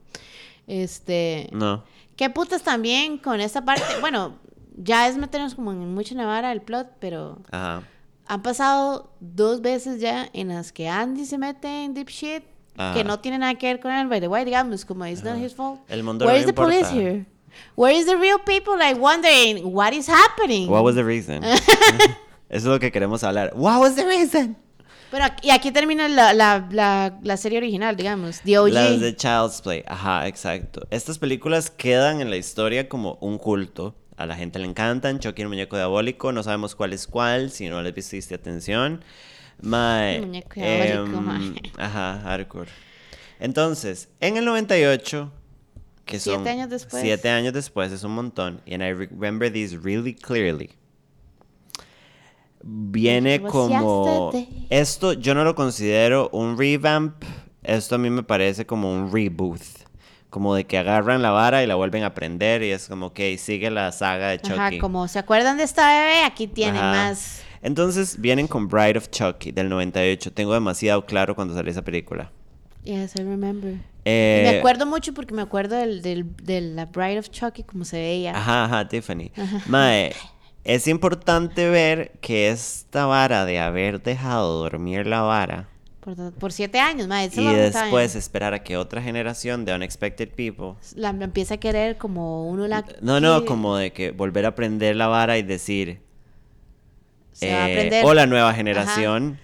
[0.66, 1.48] Este.
[1.52, 1.85] No.
[2.16, 3.85] ¿Qué putas también con esta parte?
[4.00, 4.37] Bueno,
[4.76, 7.83] ya es meternos como en mucha nevara el plot, pero Ajá.
[8.26, 12.42] han pasado dos veces ya en las que Andy se mete en deep shit
[12.76, 12.94] Ajá.
[12.94, 15.38] que no tiene nada que ver con él, by the way, digamos, como it's not
[15.38, 15.81] his fault.
[15.88, 16.94] El mundo Where no is the police importa.
[17.00, 17.26] here?
[17.77, 20.69] Where is the real people like wondering what is happening?
[20.71, 21.42] What was the reason?
[21.45, 22.09] Eso
[22.49, 23.53] es lo que queremos hablar.
[23.55, 24.57] What was the reason?
[25.11, 28.69] Pero aquí- y aquí termina la, la, la, la serie original, digamos, The OG.
[28.73, 30.87] Las de Child's Play, ajá, exacto.
[30.90, 33.95] Estas películas quedan en la historia como un culto.
[34.16, 35.19] A la gente le encantan.
[35.21, 39.05] Chucky el muñeco diabólico, no sabemos cuál es cuál, si no les vististe atención.
[39.61, 41.53] Mae, muñeco diabólico, mae.
[41.79, 42.71] Ajá, hardcore.
[43.38, 45.31] Entonces, en el 98,
[46.07, 47.03] que son Siete años después.
[47.03, 48.62] siete años después, es un montón.
[48.71, 50.71] And I remember this really clearly.
[52.62, 54.33] Viene como...
[54.71, 57.23] Esto yo no lo considero un revamp.
[57.62, 59.61] Esto a mí me parece como un reboot.
[60.31, 63.37] Como de que agarran la vara y la vuelven a aprender y es como que
[63.38, 64.55] sigue la saga de Chucky.
[64.55, 67.09] Ajá, como se acuerdan de esta bebé, aquí tienen Ajá.
[67.09, 67.42] más.
[67.62, 70.33] Entonces vienen con Bride of Chucky del 98.
[70.33, 72.31] Tengo demasiado claro cuando salió esa película.
[72.85, 73.79] Yes, I remember.
[74.09, 77.85] Eh, me acuerdo mucho porque me acuerdo del, del, de la Bride of Chucky, como
[77.85, 78.37] se veía.
[78.37, 79.33] Ajá, ajá, Tiffany.
[79.66, 80.14] Mae,
[80.62, 85.69] es importante ver que esta vara de haber dejado dormir la vara
[86.01, 87.25] Por, por siete años, madre.
[87.27, 91.59] eso y después esperar a que otra generación de Unexpected People La, la empieza a
[91.59, 92.85] querer como uno la.
[93.01, 96.01] No, no, como de que volver a aprender la vara y decir,
[97.33, 98.05] Se va a eh, aprender.
[98.05, 99.38] hola nueva generación,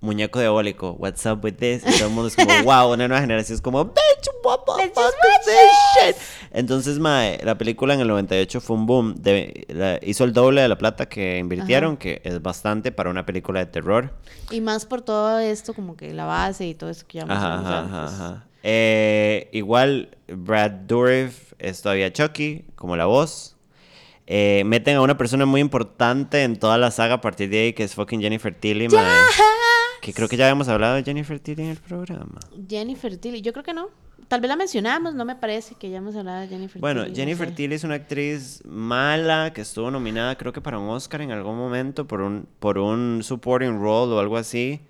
[0.00, 1.82] muñeco diabólico, what's up with this?
[1.86, 4.88] Y todo el mundo es como, wow, una nueva generación es como, bitch, what the
[4.90, 6.16] fuck is this shit?
[6.52, 10.62] Entonces, mae, la película en el 98 fue un boom, de- la- hizo el doble
[10.62, 14.14] de la plata que invirtieron, que es bastante para una película de terror.
[14.50, 17.56] Y más por todo esto, como que la base y todo eso que ya Ajá,
[17.56, 18.14] mencionamos ajá, antes.
[18.14, 18.44] ajá, ajá.
[18.62, 23.54] Eh, igual, Brad Dourif es todavía Chucky, como la voz.
[24.30, 27.72] Eh, meten a una persona muy importante en toda la saga a partir de ahí,
[27.72, 29.02] que es fucking Jennifer Tilly, mae.
[30.02, 32.38] Que creo que ya habíamos hablado de Jennifer Tilly en el programa.
[32.68, 33.88] Jennifer Tilly, yo creo que no.
[34.28, 37.10] Tal vez la mencionamos, no me parece que ya hemos hablado de Jennifer Bueno, Tilly.
[37.12, 37.54] no Jennifer sé.
[37.54, 41.56] Tilly es una actriz mala que estuvo nominada, creo que para un Oscar en algún
[41.56, 44.80] momento por un, por un supporting role o algo así.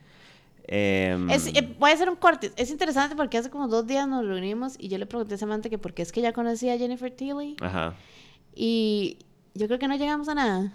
[0.70, 2.52] Em, Es, eh, voy a hacer un corte.
[2.56, 5.70] Es interesante porque hace como dos días nos reunimos y yo le pregunté a Samantha
[5.70, 7.56] que por qué es que ya conocía a Jennifer Tilly.
[7.60, 7.94] Ajá.
[8.54, 9.18] Y
[9.54, 10.72] yo creo que no llegamos a nada.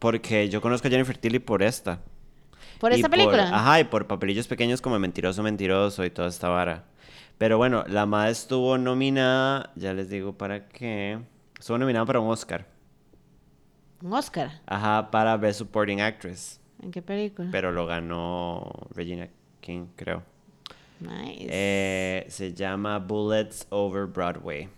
[0.00, 2.00] Porque yo conozco a Jennifer Tilly por esta.
[2.82, 3.44] Por Y esta película.
[3.44, 6.82] ajá, y por papelillos pequeños como Mentiroso, Mentiroso y toda esta vara.
[7.38, 11.20] Pero bueno, la madre estuvo nominada, ya les digo para qué.
[11.56, 12.66] Estuvo nominada para un Oscar.
[14.02, 14.50] Un Oscar.
[14.66, 16.60] Ajá, para Best Supporting Actress.
[16.82, 17.50] ¿En qué película?
[17.52, 19.28] Pero lo ganó Regina
[19.60, 20.24] King, creo.
[20.98, 21.46] Nice.
[21.48, 24.68] Eh, se llama Bullets Over Broadway.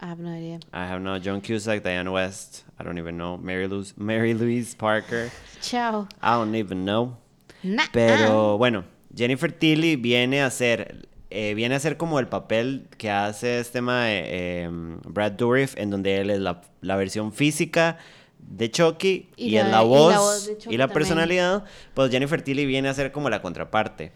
[0.00, 0.60] I have no idea.
[0.72, 2.64] I have no John Cusack, Diane West.
[2.78, 3.38] I don't even know.
[3.38, 5.30] Mary, Lou- Mary Louise Parker.
[5.62, 6.06] Chao.
[6.22, 7.16] I don't even know.
[7.62, 7.84] Nah.
[7.92, 13.10] Pero bueno, Jennifer Tilly viene a ser eh, viene a ser como el papel que
[13.10, 17.98] hace este eh, Brad Dourif, en donde él es la, la versión física
[18.38, 22.40] de Chucky y, Y en la- y voz la voz y la personalidad, pues Jennifer
[22.42, 24.12] Tilly viene a ser como la contraparte.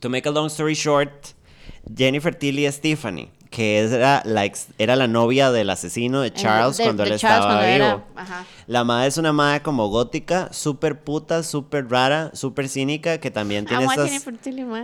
[0.00, 1.12] To make a long story short,
[1.94, 6.76] Jennifer Tilly es Tiffany, que era la, ex- era la novia del asesino de Charles
[6.76, 7.84] de- cuando de él Charles estaba cuando vivo.
[8.16, 8.44] era- ajá.
[8.66, 13.64] La madre es una madre como gótica, súper puta, súper rara, súper cínica, que también
[13.64, 14.20] tiene Ah, mae, estas, tiene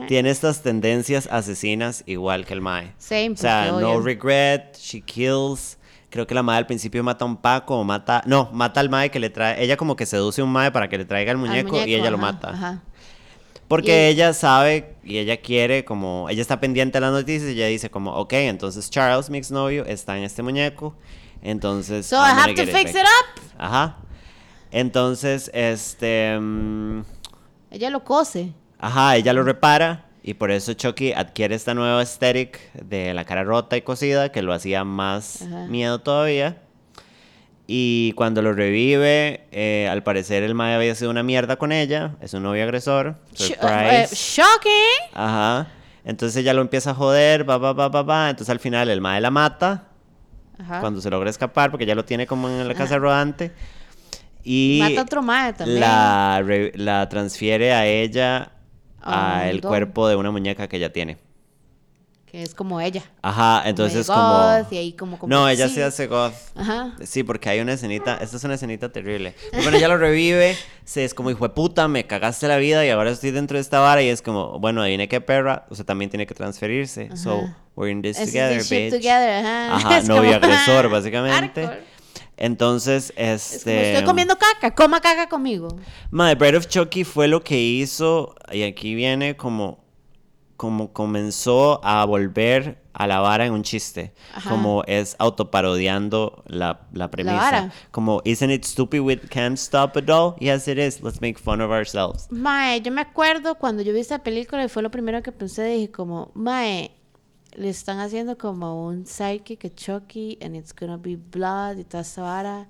[0.07, 2.93] tiene estas tendencias asesinas igual que el mae.
[2.99, 4.01] Same, O sea, no obvio.
[4.03, 5.77] regret, she kills.
[6.11, 8.23] Creo que la madre al principio mata a un Paco o mata...
[8.27, 9.63] No, mata al mae que le trae...
[9.63, 12.11] Ella como que seduce a un mae para que le traiga el muñeco, y ella
[12.11, 12.51] lo mata.
[12.51, 12.83] Ajá.
[13.71, 16.27] Porque Y- ella sabe y ella quiere como...
[16.29, 18.13] Ella está pendiente de las noticias y ella dice como...
[18.17, 20.97] Ok, entonces Charles, mi exnovio, está en este muñeco.
[21.41, 22.05] Entonces...
[22.07, 23.05] So I'm I have to fix back".
[23.05, 23.43] it up.
[23.59, 23.97] Ajá.
[24.73, 26.37] Entonces, este...
[26.41, 27.03] mm,
[27.71, 28.53] Ella lo cose.
[28.79, 33.45] Ajá, ella lo repara y por eso Chucky adquiere esta nueva aesthetic de la cara
[33.45, 35.67] rota y cosida que lo hacía más Ajá.
[35.69, 36.61] miedo todavía.
[37.73, 42.17] Y cuando lo revive, eh, al parecer el mae había sido una mierda con ella,
[42.21, 43.15] es un novio agresor.
[43.33, 44.17] Sh- eh, Surprise.
[44.17, 45.15] shocking.
[45.15, 45.69] Ajá.
[46.05, 48.31] Entonces ella lo empieza a joder, va, va, va, va, va.
[48.31, 49.85] Entonces al final el mae la mata
[50.59, 50.81] Ajá.
[50.81, 53.53] cuando se logra escapar porque ya lo tiene como en la casa rodante.
[54.43, 55.79] Y Mata a otro mae también.
[55.79, 56.43] la,
[56.75, 58.51] la transfiere a ella
[59.01, 61.19] al cuerpo de una muñeca que ella tiene.
[62.31, 63.03] Que es como ella.
[63.23, 64.47] Ajá, entonces Como como...
[64.51, 65.75] de goth y ahí como- como no, ella sí.
[65.75, 66.33] sí hace goth.
[66.55, 66.95] Ajá.
[67.03, 69.35] Sí, porque hay una escenita, esta es una escenita terrible.
[69.51, 72.87] Pero Bueno, ella lo revive, se es como hijo de puta, me cagaste la vida
[72.87, 75.75] y ahora estoy dentro de esta vara y es como, bueno, adivine qué perra, o
[75.75, 77.11] sea, también tiene que transferirse.
[77.17, 77.43] So,
[77.75, 78.93] we're in this This is together, shit bitch.
[78.93, 80.01] together, ajá.
[80.07, 81.63] Novio como- agresor, básicamente.
[81.67, 81.91] Hardcore.
[82.37, 83.91] Entonces, Es este...
[83.93, 85.69] estoy comiendo caca, coma caca conmigo.
[86.11, 89.80] My Bread of Chucky fue lo que hizo, y aquí viene como,
[90.61, 94.13] como comenzó a volver a la vara en un chiste.
[94.35, 94.51] Ajá.
[94.51, 97.37] Como es autoparodiando la, la premisa.
[97.39, 97.73] vara.
[97.91, 100.35] Como, isn't it stupid we can't stop it all?
[100.39, 101.01] Yes, it is.
[101.01, 102.27] Let's make fun of ourselves.
[102.31, 105.65] Mae, yo me acuerdo cuando yo vi esta película y fue lo primero que pensé,
[105.65, 106.91] dije como, Mae,
[107.57, 112.03] le están haciendo como un psychic a Chucky and it's gonna be blood y toda
[112.03, 112.69] esta vara.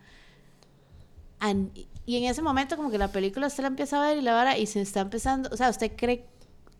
[1.40, 1.72] And-
[2.06, 4.32] y en ese momento como que la película usted la empieza a ver y la
[4.32, 6.24] vara y se está empezando, o sea, usted cree,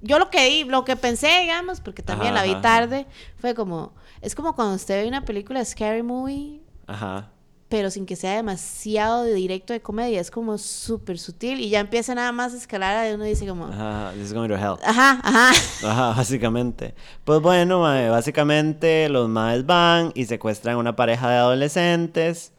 [0.03, 3.07] yo lo que di, lo que pensé, digamos, porque también Ajá, la vi ajá, tarde,
[3.39, 7.31] fue como, es como cuando usted ve una película Scary Movie Ajá.
[7.69, 11.81] pero sin que sea demasiado de directo de comedia, es como súper sutil y ya
[11.81, 14.11] empieza nada más a escalar y uno dice como, Ajá.
[14.15, 14.77] This is going to hell.
[14.85, 15.51] ajá, ajá,
[15.85, 16.95] Ajá, básicamente.
[17.25, 22.53] Pues bueno, mae, básicamente los maes van y secuestran a una pareja de adolescentes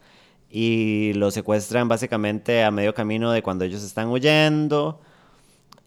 [0.48, 5.00] y los secuestran básicamente a medio camino de cuando ellos están huyendo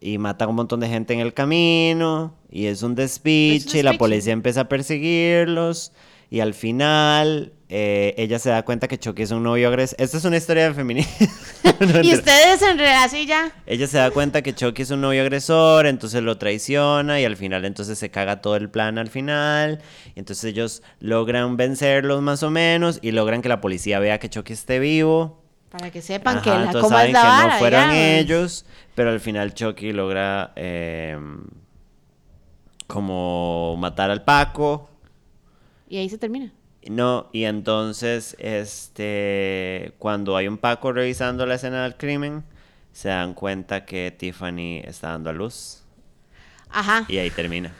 [0.06, 3.82] y matan a un montón de gente en el camino y es un despiche y
[3.84, 5.94] la policía empieza a perseguirlos
[6.30, 10.00] y al final eh, ella se da cuenta que Chucky es un novio agresor.
[10.00, 11.12] Esta es una historia de feminismo.
[11.80, 15.02] No, y ustedes en realidad así ya, Ella se da cuenta que Chucky es un
[15.02, 19.10] novio agresor, entonces lo traiciona y al final entonces se caga todo el plan al
[19.10, 19.82] final.
[20.15, 24.30] Y entonces ellos logran vencerlos más o menos y logran que la policía vea que
[24.30, 25.44] Chucky esté vivo.
[25.78, 27.96] Para que sepan Ajá, que la, cómo es la que vara, no fueron digamos.
[27.98, 31.18] ellos, pero al final Chucky logra eh,
[32.88, 34.90] como matar al Paco.
[35.90, 36.54] Y ahí se termina.
[36.88, 42.44] No, y entonces, este, cuando hay un Paco revisando la escena del crimen,
[42.94, 45.84] se dan cuenta que Tiffany está dando a luz.
[46.70, 47.74] Ajá, Y ahí termina.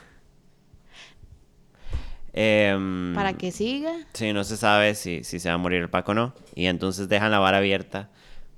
[2.36, 3.92] Em, para que siga.
[4.12, 6.34] Sí, no se sabe si, si se va a morir el Paco o no.
[6.54, 8.10] Y entonces dejan la vara abierta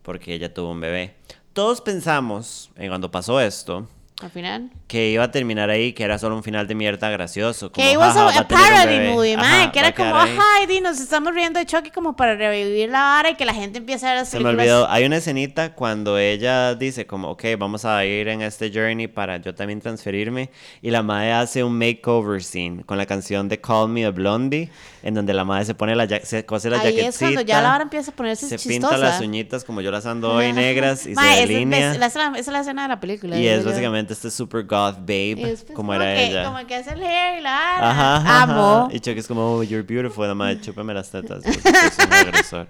[0.02, 1.14] porque ella tuvo un bebé.
[1.52, 3.88] Todos pensamos, eh, cuando pasó esto,
[4.20, 4.70] Al final.
[4.88, 7.70] que iba a terminar ahí, que era solo un final de mierda gracioso.
[7.70, 9.10] Que como, was "Jaja, a, un parody bebé".
[9.12, 12.34] movie, Ajá, mae, que era como, ay, di, nos estamos riendo de Chucky como para
[12.34, 15.04] revivir la vara y que la gente empiece a ver las Se me olvidó, hay
[15.04, 19.54] una escenita cuando ella dice como, ok, vamos a ir en este journey para yo
[19.54, 20.50] también transferirme.
[20.82, 24.68] Y la madre hace un makeover scene con la canción de Call Me a Blondie,
[25.04, 27.08] en donde la madre se pone la, se cose la Ahí jaquetita.
[27.08, 28.88] es cuando ya la vara empieza a ponerse Se chistosa.
[28.90, 30.54] pinta las uñitas como yo las ando hoy Ajá.
[30.54, 31.92] negras y Mae, se es- delinea.
[31.94, 33.38] esa es la- esa es la escena de la película.
[33.38, 33.70] Y es yo.
[34.08, 36.44] Básicamente este super goth babe, Y después como como era que, ella.
[36.44, 37.90] Como que hace el hair y la vara.
[37.90, 38.84] Ajá, ajá, Amo.
[38.86, 38.94] ajá.
[38.94, 40.26] Y Chucky es como, oh, you're beautiful.
[40.26, 41.42] La madre, chúpame las tetas.
[41.62, 42.68] porque sos un agresor.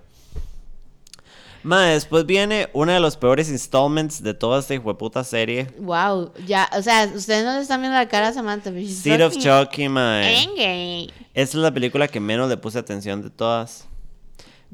[1.64, 5.66] Después viene una de los peores installments de toda esta hijueputa serie.
[5.78, 8.70] Wow, ya, o sea, ustedes no le están viendo la cara a Samantha.
[8.70, 10.38] Seed of Chucky, madre.
[10.38, 11.12] angry.
[11.34, 13.86] Esta es la película que menos le puse atención de todas.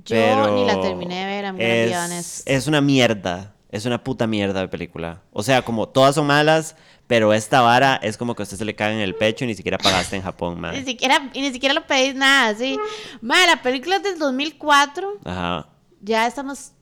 [0.05, 3.54] Yo pero ni la terminé de ver, I'm es, es una mierda.
[3.75, 5.23] Es una puta mierda de película.
[5.33, 6.77] O sea, como todas son malas,
[7.09, 9.49] pero esta vara es como que a usted se le caga en el pecho y
[9.49, 10.85] ni siquiera pagaste en Japón, Ni madre.
[10.85, 12.79] siquiera, y ni siquiera lo pedís nada, sí.
[13.21, 15.19] Madre, la película es del 2004.
[15.25, 15.67] Ajá.
[16.03, 16.73] Ya estamos.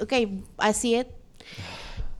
[0.00, 0.12] Ok,
[0.58, 1.06] así es.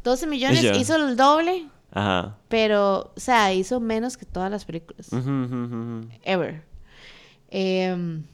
[0.05, 2.39] 12 millones, hizo el doble, Ajá.
[2.49, 5.13] pero, o sea, hizo menos que todas las películas.
[5.13, 6.09] Ujú.
[6.23, 6.65] Ever.
[7.51, 8.25] Em,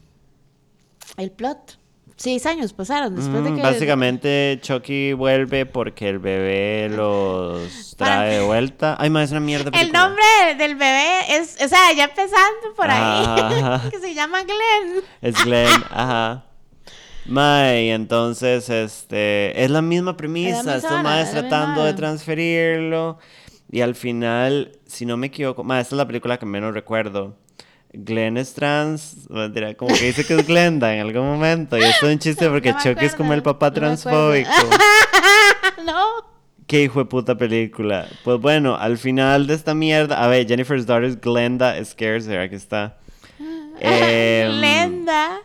[1.17, 1.77] el plot.
[2.15, 3.61] Seis años pasaron después de Mm, que...
[3.63, 8.95] Básicamente, Chucky vuelve porque el bebé los trae de vuelta.
[8.99, 9.71] Ay, ma, es una mierda.
[9.79, 10.23] El nombre
[10.57, 15.03] del bebé es, o sea, ya empezando por ahí, que se llama Glenn.
[15.21, 16.45] Es Glenn, ajá.
[17.25, 21.93] Mae, entonces, este, es la misma premisa, estos vara, maes es la misma tratando de
[21.93, 23.17] transferirlo,
[23.71, 27.37] y al final, si no me equivoco, mae, esta es la película que menos recuerdo.
[27.93, 29.27] Glenn es trans,
[29.77, 32.71] como que dice que es Glenda en algún momento, y esto es un chiste porque
[32.73, 34.49] No Chucky es como el papá no transfóbico.
[35.85, 36.33] no.
[36.65, 38.07] Qué hijo de puta película.
[38.23, 42.55] Pues bueno, al final de esta mierda, a ver, Jennifer's daughter es Glenda Scarcer, aquí
[42.55, 42.97] está.
[43.79, 45.41] Em, Glenda.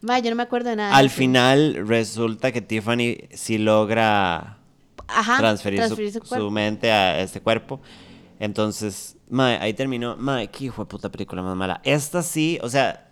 [0.00, 0.96] Ma, yo no me acuerdo de nada.
[0.96, 4.56] Al final resulta que Tiffany sí logra
[5.06, 7.80] Ajá, transferir, su- transferir su mente a este cuerpo.
[8.38, 10.16] Entonces, mae, ahí terminó.
[10.16, 11.80] Mae, qué hijo de puta película más mala.
[11.84, 13.09] Esta sí, o sea,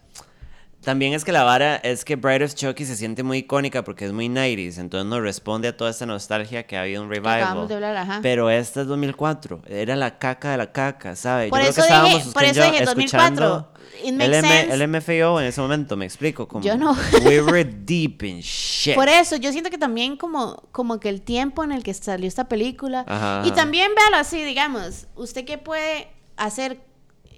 [0.83, 4.13] también es que la vara es que of Chucky se siente muy icónica porque es
[4.13, 7.41] muy 90s, entonces no responde a toda esta nostalgia que ha habido un revival.
[7.43, 8.21] acabamos de hablar, ajá.
[8.23, 11.51] Pero esta es 2004, era la caca de la caca, ¿sabes?
[11.51, 13.29] Por Yo eso creo que dije- estábamos por eso dije 2004.
[13.45, 13.73] escuchando
[14.05, 16.47] It el, el MFAO en ese momento, me explico.
[16.47, 16.97] Como, Yo no.
[17.25, 18.95] We were deep in shit.
[18.95, 22.29] Por eso, yo siento que también como, como que el tiempo en el que salió
[22.29, 23.05] esta película.
[23.09, 23.55] Ajá, Y ajá.
[23.57, 26.81] también véalo así, digamos, ¿usted qué puede hacer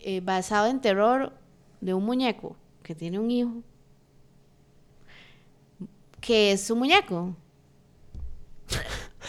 [0.03, 1.33] eh, basado en terror
[1.81, 3.51] de un muñeco que tiene un hijo?
[6.21, 7.35] Que es su muñeco.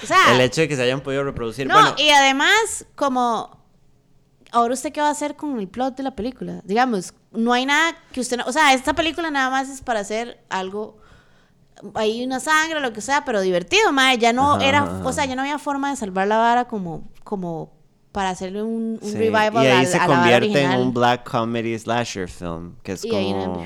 [0.03, 1.67] O sea, El hecho de que se hayan podido reproducir.
[1.67, 3.57] no, bueno, y además, como,
[4.51, 6.61] ahora usted qué va a hacer con el plot de la película.
[6.63, 9.99] Digamos, no hay nada que usted, no, o sea, esta película nada más es para
[10.01, 10.97] hacer algo,
[11.93, 14.17] hay una sangre, lo que sea, pero divertido, mae.
[14.17, 15.01] Ya no Ajá, era, ajá.
[15.05, 17.71] o sea, ya no había forma de salvar la vara como, como
[18.11, 19.17] para hacerle un, un sí.
[19.17, 20.81] revival y ahí a, se a la convierte en original.
[20.81, 22.75] un black comedy slasher film.
[22.83, 23.45] Que es Y como.
[23.47, 23.65] no-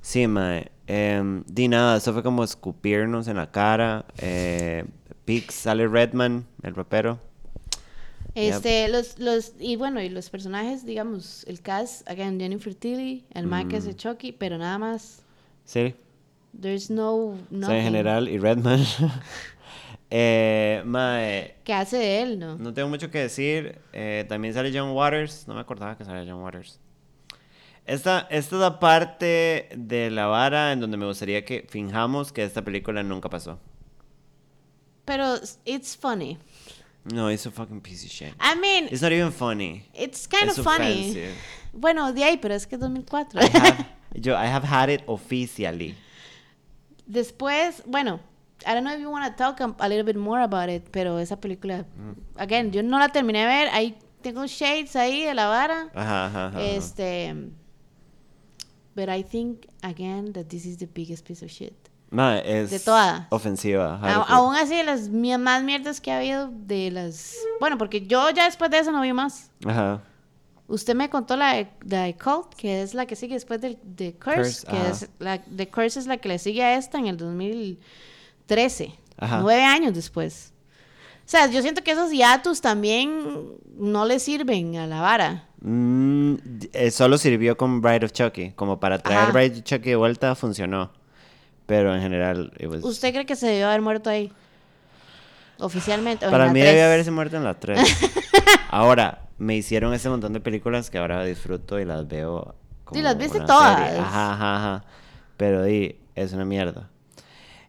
[0.00, 0.70] Sí, mae.
[0.86, 4.04] em, di nada, eso fue como escupirnos en la cara.
[4.18, 4.84] Eh,
[5.24, 7.18] Pix sale Redman, el rapero.
[8.34, 13.46] Este, los, los, y bueno, y los personajes, digamos, el cast, again, Jennifer Tilly, el
[13.46, 13.94] Mike que es Mm.
[13.94, 15.22] Chucky, pero nada más,
[15.64, 15.94] Sí.
[16.60, 18.80] there's no, O sea, nothing en general, y Redman.
[20.16, 21.56] eh, mae.
[21.64, 22.56] que hace de él, ¿no?
[22.56, 23.80] No tengo mucho que decir.
[23.92, 25.48] Eh, también sale John Waters.
[25.48, 26.78] No me acordaba que salía John Waters.
[27.84, 32.44] Esta, esta es la parte de la vara en donde me gustaría que finjamos que
[32.44, 33.58] esta película nunca pasó.
[35.04, 36.38] Pero it's funny.
[37.12, 38.34] No, it's a fucking piece of shit.
[38.40, 39.84] I mean, It's not even funny.
[39.92, 41.10] it's kind it's of funny.
[41.10, 41.34] offensive.
[41.72, 43.40] Bueno, de ahí, pero es que es 2004.
[43.42, 45.96] I have, yo, I have had it officially.
[47.06, 48.20] Después, bueno,
[48.66, 50.88] I don't know if you want to talk a, a little bit more about it,
[50.90, 52.14] pero esa película, Mm.
[52.40, 55.90] again, yo no la terminé de ver, ahí tengo shades ahí de la vara.
[55.94, 56.60] Ajá, ajá, ajá.
[56.62, 57.34] Este,
[58.94, 61.74] but I think, again, that this is the biggest piece of shit.
[62.10, 63.26] Ma, es de todas.
[63.30, 63.98] ofensiva.
[64.00, 67.34] A- aún así, de las más mierdas que ha habido de las...
[67.58, 69.50] Bueno, porque yo ya después de eso no vi más.
[69.66, 70.00] Ajá.
[70.68, 73.78] Usted me contó la de, la de Cult, que es la que sigue después de,
[73.82, 74.88] de Curse, Curse, que ajá.
[74.90, 77.16] es la de Curse es la que le sigue a esta en el
[78.48, 79.40] 2013, Ajá.
[79.42, 80.52] nueve años después.
[81.26, 85.48] O sea, yo siento que esos hiatus también no le sirven a la vara.
[85.62, 86.34] Mm,
[86.74, 88.50] eh, solo sirvió con Bride of Chucky.
[88.52, 89.32] Como para traer Ajá.
[89.32, 90.90] Bride of Chucky de vuelta, funcionó.
[91.64, 94.30] Pero en general, was- ¿Usted cree que se debió haber muerto ahí?
[95.58, 96.28] Oficialmente.
[96.28, 97.78] para mí debe haberse muerto en la 3.
[98.70, 102.54] ahora, me hicieron ese montón de películas que ahora disfruto y las veo.
[102.84, 103.78] Como Sí, las viste todas.
[103.78, 103.98] serie.
[104.00, 104.84] Ajá, ajá, ajá.
[105.38, 106.90] Pero di, es una mierda.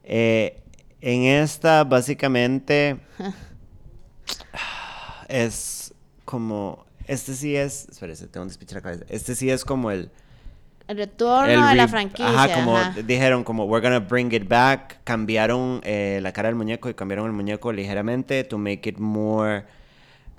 [0.04, 0.62] Eh,
[1.06, 2.98] en esta, básicamente,
[5.28, 5.94] es
[6.26, 6.84] como.
[7.06, 7.88] Este sí es.
[7.90, 9.06] Espérese, tengo un despiche la cabeza.
[9.08, 10.10] Este sí es como el.
[10.88, 12.28] El retorno el de la franquicia.
[12.28, 13.02] Ajá, como ajá.
[13.04, 15.04] dijeron, como we're gonna bring it back.
[15.04, 19.64] Cambiaron eh, la cara del muñeco y cambiaron el muñeco ligeramente to make it more.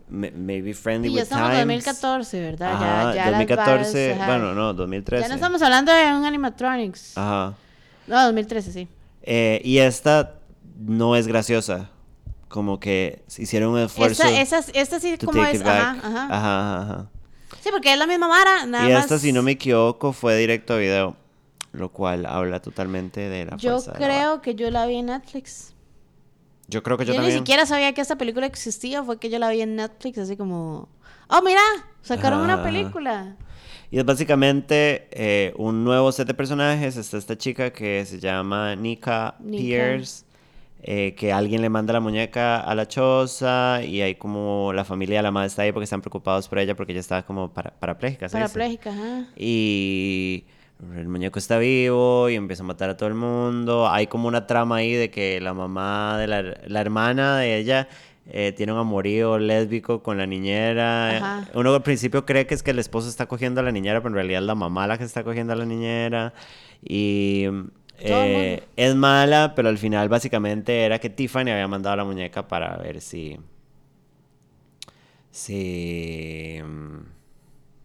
[0.09, 1.85] Maybe friendly with ya estamos en times.
[1.85, 2.73] 2014, ¿verdad?
[2.73, 4.27] Ajá, ya, ya las 2014, varas, ajá.
[4.27, 5.23] bueno, no, 2013.
[5.23, 7.17] Ya no estamos hablando de un animatronics.
[7.17, 7.55] Ajá.
[8.09, 8.89] No, 2013, sí.
[9.23, 10.35] Eh, y esta
[10.79, 11.91] no es graciosa.
[12.49, 14.23] Como que hicieron un esfuerzo.
[14.23, 16.27] Esta, esa, esta sí como es, ajá, ajá.
[16.31, 17.11] Ajá, ajá.
[17.61, 19.03] Sí, porque es la misma vara, nada Y más.
[19.05, 21.17] esta, si no me equivoco, fue directo a video.
[21.73, 25.75] Lo cual habla totalmente de la Yo la creo que yo la vi en Netflix.
[26.69, 27.39] Yo creo que Yo, yo, ni también.
[27.41, 30.89] siquiera sabía que esta película existía, fue que yo la vi en Netflix, así como,
[31.29, 31.61] oh, mira,
[32.03, 33.37] sacaron Ajá, una película.
[33.91, 36.97] Y es básicamente eh, un nuevo set de personajes.
[36.97, 39.63] Está esta chica que se llama Nika, Nika.
[39.63, 40.25] Pierce.
[40.89, 43.83] Eh, que alguien le manda la muñeca a la choza.
[43.83, 46.77] Y hay como la familia de la madre está ahí porque están preocupados por ella
[46.77, 48.29] porque ella estaba como para, parapléjica.
[48.29, 49.27] Parapléjica, ajá.
[49.37, 50.45] Y
[50.95, 53.89] el muñeco está vivo y empieza a matar a todo el mundo.
[53.89, 57.89] Hay como una trama ahí de que la mamá de la, la hermana de ella
[58.29, 61.17] eh, tiene un amorío lésbico con la niñera.
[61.17, 61.49] Ajá.
[61.55, 64.11] Uno al principio cree que es que el esposo está cogiendo a la niñera, pero
[64.11, 66.33] en realidad es la mamá la que está cogiendo a la niñera.
[66.81, 67.47] Y
[67.99, 72.77] eh, es mala, pero al final básicamente era que Tiffany había mandado la muñeca para
[72.77, 73.39] ver si...
[75.31, 76.59] Si...
[76.63, 76.99] mm,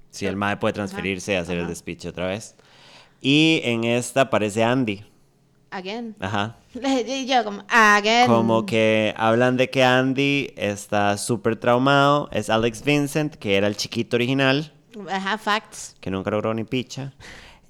[0.09, 1.69] Si el mae puede transferirse y hacer el ajá.
[1.69, 2.55] despiche otra vez.
[3.21, 5.03] Y en esta aparece Andy.
[5.71, 6.15] Again.
[6.19, 6.57] Ajá.
[7.07, 8.27] Y yo como, again.
[8.27, 12.29] Como que hablan de que Andy está súper traumado.
[12.31, 14.73] Es Alex Vincent, que era el chiquito original,
[15.09, 15.95] Ajá, facts.
[16.01, 17.13] que nunca logró ni picha.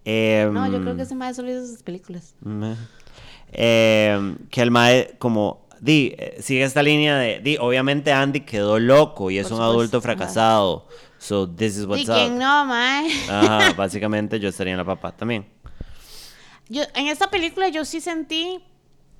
[0.05, 2.33] Em, No, yo creo que ese mae solo hizo sus películas.
[3.53, 8.79] Em, que el mae, como, di, eh, sigue esta línea de, di, obviamente Andy quedó
[8.79, 10.03] loco y es Por un supuesto, adulto ajá.
[10.03, 10.87] fracasado.
[11.17, 12.39] So, this is ¿Y what's quién up.
[12.39, 13.11] no, mae?
[13.29, 15.45] Ajá, básicamente yo estaría en la papá también.
[16.69, 18.63] Yo, en esta película yo sí sentí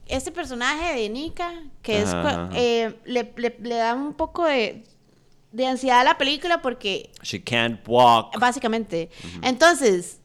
[0.07, 1.51] este personaje de Nika,
[1.81, 2.49] que es, Ajá, ajá.
[2.55, 4.83] eh, le, le- le da un poco de,
[5.51, 8.39] de ansiedad a la película porque, She can't walk.
[8.39, 9.09] básicamente,
[9.41, 10.20] entonces,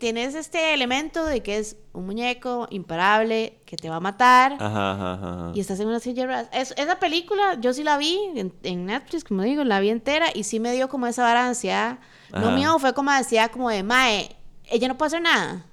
[0.00, 4.92] tienes este elemento de que es un muñeco imparable, que te va a matar, Ajá,
[4.92, 5.52] ajá, ajá.
[5.54, 6.48] y estás en una silla de.
[6.60, 10.26] Es- esa película yo sí la vi en, en Netflix, como digo, la vi entera,
[10.34, 11.98] y sí me dio como esa vara de ansiedad.
[12.32, 14.34] No mío, fue como ansiedad como de, mae,
[14.68, 15.64] ella no puede hacer nada.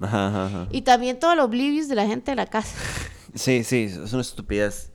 [0.00, 0.66] Ajá, ajá, ajá.
[0.70, 2.76] Y también todos los oblivios de la gente de la casa.
[3.34, 4.89] Sí, sí, es una estupidez.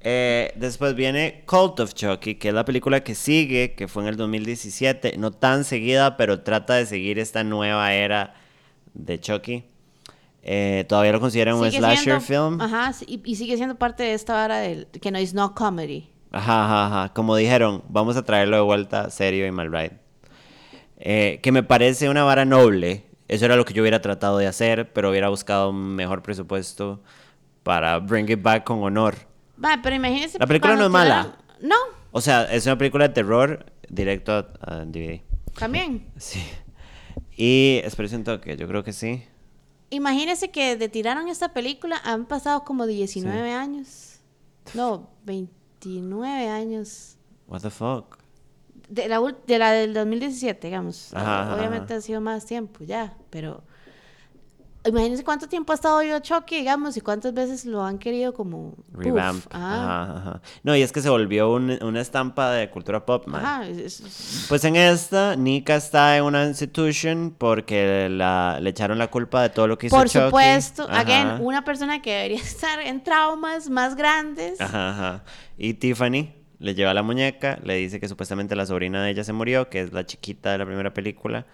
[0.00, 4.08] Eh, después viene Cult of Chucky, que es la película que sigue, que fue en
[4.10, 5.16] el 2017.
[5.18, 8.34] No tan seguida, pero trata de seguir esta nueva era
[8.94, 9.64] de Chucky.
[10.42, 12.60] Eh, todavía lo consideran un Sigue slasher siendo- film.
[12.60, 16.08] Ajá, y, y sigue siendo parte de esta vara del que no es no comedy.
[16.30, 17.12] Ajá, ajá, ajá.
[17.14, 19.92] Como dijeron, vamos a traerlo de vuelta serio y mal right.
[20.98, 23.04] Eh, que me parece una vara noble.
[23.28, 27.02] Eso era lo que yo hubiera tratado de hacer, pero hubiera buscado un mejor presupuesto
[27.64, 29.16] para bring it back con honor.
[29.62, 30.38] Va, pero imagínense.
[30.38, 31.36] La película no es mala.
[31.60, 31.76] No,
[32.12, 35.20] O sea, es una película de terror directo a, a DVD.
[35.58, 36.10] también.
[36.18, 36.42] Sí.
[37.36, 39.22] Y espero un toque, yo creo que sí.
[39.90, 44.20] Imagínense que de tiraron esta película han pasado como 19 años.
[44.74, 47.16] No, 29 años.
[47.46, 48.18] What the fuck.
[48.88, 51.12] De la, de la del 2017, digamos.
[51.14, 51.98] Ajá, ajá, Obviamente ajá.
[51.98, 53.62] ha sido más tiempo ya, pero
[54.86, 58.74] imagínense cuánto tiempo ha estado yo Chucky, digamos, y cuántas veces lo han querido como
[58.92, 59.44] Revamp.
[59.50, 60.02] Ajá.
[60.04, 60.40] Ajá, ajá.
[60.62, 63.44] No, y es que se volvió un- una estampa de cultura pop, man.
[63.44, 68.98] Ajá, es- es- Pues en esta, Nika está en una institution porque la, le echaron
[68.98, 70.24] la culpa de todo lo que hizo Por Chucky.
[70.26, 74.60] supuesto, again, una persona que debería estar en traumas más grandes.
[74.60, 75.24] Ajá, ajá.
[75.58, 79.32] Y Tiffany le lleva la muñeca, le dice que supuestamente la sobrina de ella se
[79.32, 81.44] murió, que es la chiquita de la primera película,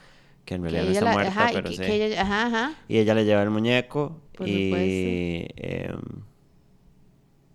[0.45, 1.83] que en que realidad no ella está la- muerta, ajá, y pero que- sí.
[1.83, 2.75] que ella- ajá, ajá.
[2.89, 5.47] Y ella le lleva el muñeco Por y...
[5.57, 6.01] em,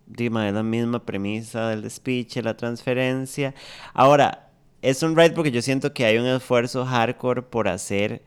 [0.06, 3.54] Dima, es la misma premisa del despiche, la transferencia.
[3.92, 4.48] Ahora,
[4.80, 8.22] es un ride porque yo siento que hay un esfuerzo hardcore por hacer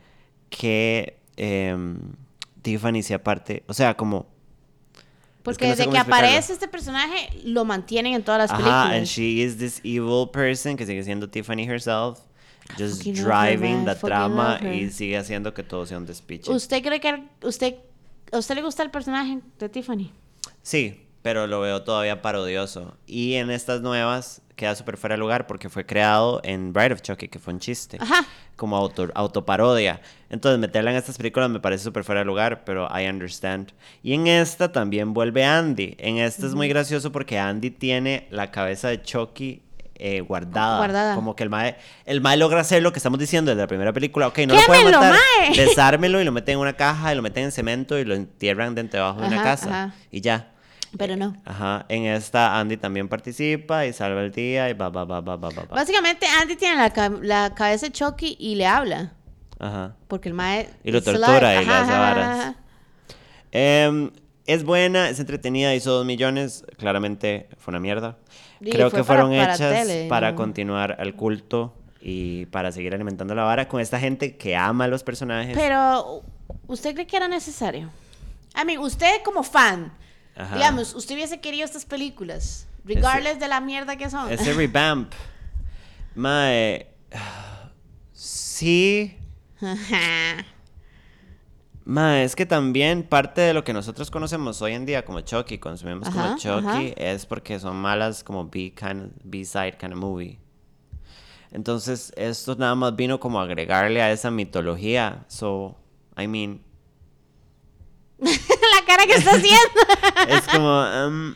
[0.50, 1.98] que em,
[2.62, 4.28] Tiffany sea parte, o sea, como...
[5.42, 6.28] Porque no sé desde cómo que explicarlo.
[6.28, 8.92] aparece este personaje, lo mantienen en todas las Ajá, películas.
[8.98, 12.20] and she is this evil person que sigue siendo Tiffany herself,
[12.78, 16.52] just driving the trama y sigue haciendo que todo sea un despiche.
[16.52, 17.76] ¿Usted cree que usted,
[18.32, 20.12] a usted le gusta el personaje de Tiffany?
[20.62, 22.98] Sí, pero lo veo todavía parodioso.
[23.06, 27.02] Y en estas nuevas queda súper fuera de lugar porque fue creado en Bride of
[27.02, 27.98] Chucky, que fue un chiste.
[28.00, 28.26] Ajá.
[28.56, 30.02] Como auto, autoparodia.
[30.30, 33.74] Entonces, meterla en estas películas me parece súper fuera de lugar, pero I understand.
[34.04, 35.96] Y en esta también vuelve Andy.
[35.98, 39.64] En esta es muy gracioso porque Andy tiene la cabeza de Chucky
[40.02, 40.78] eh, guardada.
[40.78, 41.16] Guardada.
[41.16, 43.94] Como que el mae, el mae logra hacer lo que estamos diciendo desde la primera
[43.94, 44.28] película.
[44.28, 45.20] Ok, no lo pueden ¡Quémelo, matar.
[45.40, 45.56] mae!
[45.56, 48.76] Desármelo y lo meten en una caja y lo meten en cemento y lo entierran
[48.76, 49.68] dentro debajo de una casa.
[49.70, 49.96] ajá.
[50.12, 50.48] Y ya.
[50.98, 51.38] Pero no.
[51.46, 55.38] Ajá, en esta Andy también participa y salva el día y va, va, va, va,
[55.38, 55.64] va, va.
[55.70, 59.14] Básicamente, Andy tiene la, ca- la cabeza de Chucky y le habla.
[59.58, 59.96] Ajá.
[60.10, 60.68] Porque el mae.
[60.84, 62.40] Y lo tortura y le Ajá, hace ajá, varas.
[62.40, 62.56] ajá.
[64.46, 68.18] Es buena, es entretenida, hizo dos millones, claramente fue una mierda.
[68.60, 70.38] Creo fue que fueron para hechas tele, para ¿no?
[70.38, 74.88] continuar al culto y para seguir alimentando la vara con esta gente que ama a
[74.88, 75.56] los personajes.
[75.56, 76.24] Pero,
[76.68, 77.92] ¿usted cree que era necesario?
[78.60, 79.94] I mean, usted como fan,
[80.36, 80.56] Ajá.
[80.56, 84.32] digamos, usted hubiese querido estas películas, regardless de la mierda que son.
[84.32, 85.14] Ese revamp.
[86.16, 86.88] Mae.
[88.12, 89.18] Sí.
[91.84, 95.58] Ma, es que también parte de lo que nosotros conocemos hoy en día como Chucky,
[95.58, 96.82] consumimos como Chucky, ajá.
[96.96, 100.40] es porque son malas como B kind B-side kind of movie.
[101.52, 105.26] Entonces, esto nada más vino como a agregarle a esa mitología.
[105.28, 105.76] So,
[106.18, 106.62] I mean,
[108.20, 109.82] la cara que está haciendo.
[110.30, 111.34] es como, um,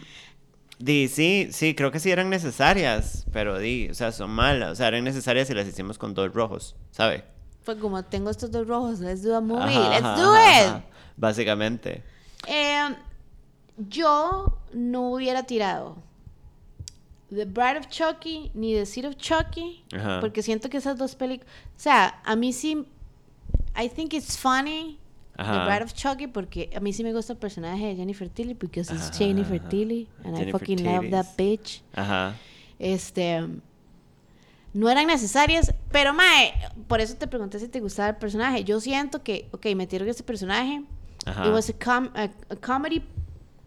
[0.79, 4.71] di, sí, sí, creo que sí eran necesarias, pero di, o sea, son malas.
[4.71, 7.25] O sea, eran necesarias y las hicimos con dos rojos, ¿sabe?
[7.65, 10.67] Pues como tengo estos dos rojos, let's do a movie, Ajá, let's do it.
[10.67, 10.83] ajá.
[11.17, 12.03] Básicamente.
[12.47, 12.95] Eh,
[13.89, 15.97] yo no hubiera tirado
[17.29, 20.19] The Bride of Chucky ni The Seed of Chucky Ajá.
[20.21, 22.85] porque siento que esas dos películas, o sea, a mí sí,
[23.75, 24.99] I think it's funny
[25.37, 25.43] The.
[25.65, 28.93] Bride of Chucky porque a mí sí me gusta el personaje de Jennifer Tilly because
[28.93, 29.59] it's Ajá, Jennifer.
[29.59, 31.81] Tilly and I fucking love that bitch.
[31.93, 32.35] Ajá.
[32.79, 33.43] Este.
[34.75, 36.53] No eran necesarias, pero mae,
[36.89, 38.65] por eso te pregunté si te gustaba el personaje.
[38.65, 40.83] Yo siento que, ok, metieron este personaje.
[41.25, 41.45] Ajá.
[41.47, 42.23] It was a, com- a-
[42.53, 43.01] a comedy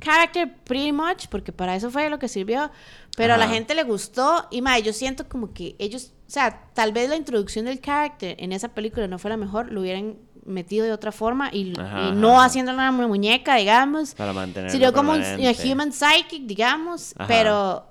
[0.00, 2.70] character pretty much, porque para eso fue lo que sirvió.
[3.16, 3.54] Pero a la Ajá.
[3.54, 7.16] gente le gustó y mae, yo siento como que ellos, o sea, tal vez la
[7.16, 11.48] introducción del character en esa película no fuera mejor, lo hubieran metido de otra forma
[11.52, 12.44] y, Ajá, y no ajá.
[12.44, 14.14] haciéndola una muñeca, digamos.
[14.14, 17.26] Para mantenerlo Sería como un human psychic, digamos, Ajá.
[17.26, 17.86] pero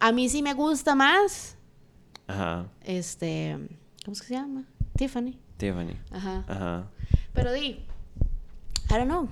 [0.00, 1.56] a mí sí me gusta más
[2.32, 2.66] Ajá.
[2.84, 3.56] este,
[4.04, 4.64] ¿cómo es que se llama?
[4.96, 5.38] Tiffany.
[5.58, 5.96] Tiffany.
[6.10, 6.44] Ajá.
[6.48, 6.86] Ajá.
[7.32, 7.84] Pero di,
[8.90, 9.28] I don't know.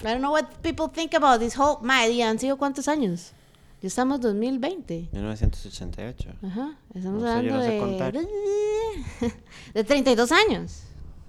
[0.00, 3.32] I don't know what people think about this whole, madre, han sido cuántos años?
[3.80, 5.08] Ya estamos 2020.
[5.12, 6.30] 1988.
[6.42, 8.14] Ajá, estamos No sé, yo hablando no sé de contar.
[9.74, 10.82] de 32 años.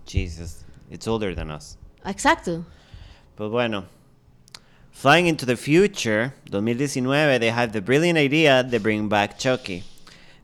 [0.05, 0.65] Jesus.
[0.89, 1.77] It's older than us.
[2.05, 2.65] Exacto.
[3.35, 3.85] Pues bueno.
[4.91, 9.83] Flying into the future, 2019, they had the brilliant idea de bring back Chucky.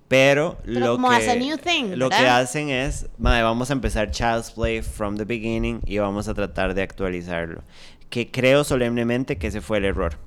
[0.08, 3.74] Pero, Pero lo como que a new thing, lo que hacen es, "Mae, vamos a
[3.74, 7.64] empezar Child's Play from the beginning y vamos a tratar de actualizarlo.
[8.10, 10.18] Que creo solemnemente que ese fue el error.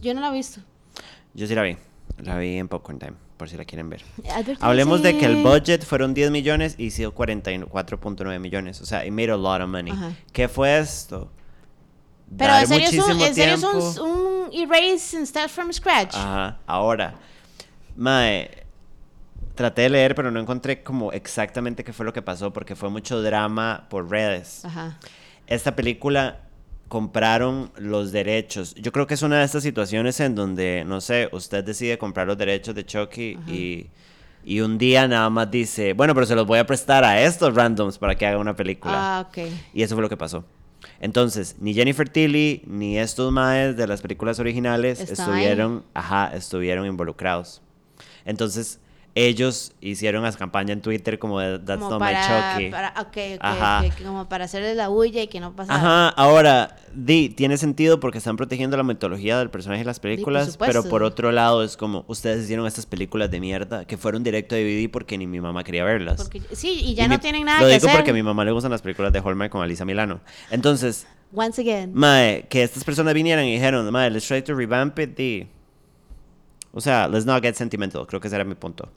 [0.00, 0.60] Yo no la he visto.
[1.34, 1.76] Yo sí la vi.
[2.22, 4.02] La vi en Popcorn Time, por si la quieren ver.
[4.30, 4.64] Advertising.
[4.64, 8.80] Hablemos de que el budget fueron 10 millones y hizo 44.9 millones.
[8.80, 9.92] O sea, it made a lot of money.
[9.92, 10.12] Ajá.
[10.32, 11.30] ¿Qué fue esto?
[12.36, 16.14] Pero Dar en serio, es un, erase start from scratch.
[16.14, 16.58] Ajá.
[16.66, 17.14] Ahora,
[17.96, 18.66] mae,
[19.54, 22.90] traté de leer, pero no encontré como exactamente qué fue lo que pasó porque fue
[22.90, 24.64] mucho drama por redes.
[24.64, 24.98] Ajá.
[25.46, 26.40] Esta película
[26.88, 28.74] compraron los derechos.
[28.76, 32.26] Yo creo que es una de estas situaciones en donde, no sé, usted decide comprar
[32.26, 33.86] los derechos de Chucky y,
[34.44, 37.54] y un día nada más dice, bueno, pero se los voy a prestar a estos
[37.54, 38.94] randoms para que haga una película.
[38.96, 39.38] Ah, ok.
[39.74, 40.44] Y eso fue lo que pasó.
[41.00, 45.06] Entonces, ni Jennifer Tilly ni estos maes de las películas originales ahí.
[45.10, 47.62] estuvieron, ajá, estuvieron involucrados.
[48.26, 48.80] Entonces,
[49.18, 52.20] ellos hicieron las campaña en Twitter como de That's como not para,
[52.58, 52.70] my Chucky.
[52.70, 53.84] para- ok, ok, Ajá.
[54.04, 58.18] como para hacerle la bulla y que no pasa Ajá, ahora, di, tiene sentido porque
[58.18, 60.66] están protegiendo la mitología del personaje de las por películas, supuesto.
[60.82, 64.54] pero por otro lado es como, ustedes hicieron estas películas de mierda que fueron directo
[64.54, 66.16] a DVD porque ni mi mamá quería verlas.
[66.22, 67.96] Porque, sí, y ya Y no mi- tienen nada Lo que digo hacer.
[67.98, 70.20] porque a mi mamá le gustan las películas de Hallmark con Alisa Milano.
[70.50, 71.90] Entonces, Once again.
[71.94, 75.16] Mae, que estas personas vinieran y dijeron, Mae, let's try to revamp it.
[75.16, 75.48] di".
[76.76, 78.06] O sea, let's not get sentimental.
[78.06, 78.88] Creo que ese era mi punto.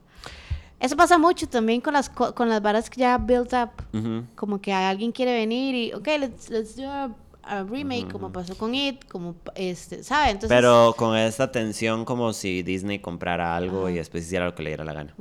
[0.81, 3.69] Eso pasa mucho también con las, co- con las varas que ya built up.
[3.97, 4.25] Ujú.
[4.35, 7.09] Como que alguien quiere venir y, ok, let's, let's do a,
[7.43, 10.31] a remake, como pasó con It, como, este, ¿sabe?
[10.31, 14.63] Entonces, Pero con esta tensión como si Disney comprara algo y después hiciera lo que
[14.63, 15.13] le diera la gana.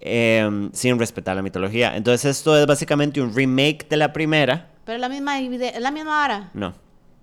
[0.00, 1.96] Em, sin respetar la mitología.
[1.96, 4.70] Entonces esto es básicamente un remake de la primera.
[4.84, 6.50] Pero la misma, la misma vara.
[6.54, 6.74] No.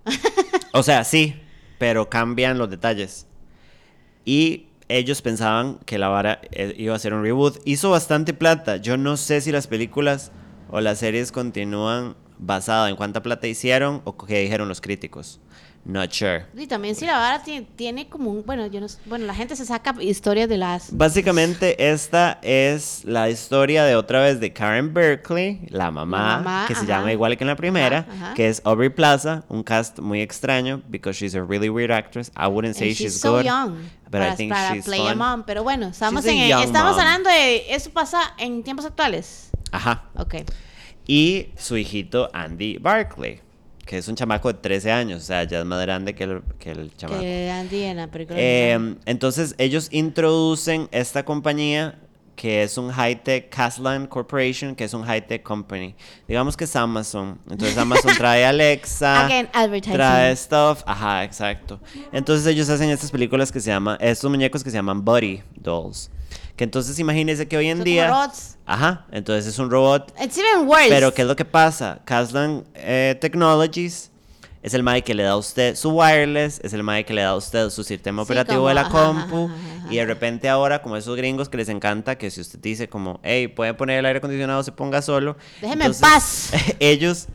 [0.71, 1.35] O sea, sí,
[1.79, 3.25] pero cambian los detalles.
[4.25, 7.61] Y ellos pensaban que la vara eh, iba a ser un reboot.
[7.65, 8.77] Hizo bastante plata.
[8.77, 10.31] Yo no sé si las películas
[10.69, 15.39] o las series continúan basadas en cuánta plata hicieron o qué dijeron los críticos.
[15.89, 16.45] Not sure.
[16.55, 19.55] Y también si la vara tiene, tiene como un, bueno, yo no bueno, la gente
[19.55, 20.95] se saca historias de las...
[20.95, 26.65] Básicamente esta es la historia de otra vez de Karen Berkeley, la mamá, La mamá,
[26.67, 26.87] que se ajá.
[26.89, 28.33] llama igual que en la primera, Ajá, ajá.
[28.35, 32.31] que es Aubrey Plaza, un cast muy extraño because she's a really weird actress.
[32.37, 34.85] I wouldn't say And she's, she's so good, young but para, I think para she's
[34.85, 35.17] play a fun.
[35.17, 35.43] mom.
[35.47, 36.99] Pero bueno, estamos, She's a en, young estamos mom.
[36.99, 37.73] hablando de...
[37.73, 39.49] Eso pasa en tiempos actuales.
[39.71, 40.03] Ajá.
[40.15, 40.35] Ok.
[41.07, 43.41] Y su hijito Andy Barclay,
[43.89, 46.43] que es un chamaco de 13 años, o sea, ya es más grande que el,
[46.59, 47.21] que el chamaco.
[47.21, 48.37] Que Andy en la película.
[48.39, 51.97] Eh, entonces ellos introducen esta compañía
[52.39, 55.93] que es un high-tech, Caslan Corporation, que es un high-tech company.
[56.25, 57.37] Digamos que es Amazon.
[57.49, 59.93] Entonces Amazon trae Alexa, Again, advertising.
[59.97, 60.81] trae stuff.
[60.85, 61.81] Ajá, exacto.
[62.13, 66.11] Entonces ellos hacen estas películas que se llaman, estos muñecos que se llaman Body Dolls.
[66.55, 68.07] Que entonces imagínense que hoy en Son día...
[68.07, 68.57] robots.
[68.65, 70.87] Ajá, entonces es un robot It's even worse.
[70.87, 71.99] pero ¿qué es lo que pasa?
[72.05, 74.11] Caslan eh, Technologies
[74.61, 77.21] es el mae que le da a usted su wireless, es el mae que le
[77.21, 79.45] da a usted su sistema Sí, operativo como, de la ajá, compu.
[79.45, 82.59] ajá, ajá, Y de repente ahora, como esos gringos que les encanta que si usted
[82.59, 85.37] dice como, hey, puede poner el aire acondicionado, se ponga solo.
[85.61, 86.51] Déjeme en paz.
[86.79, 87.27] ellos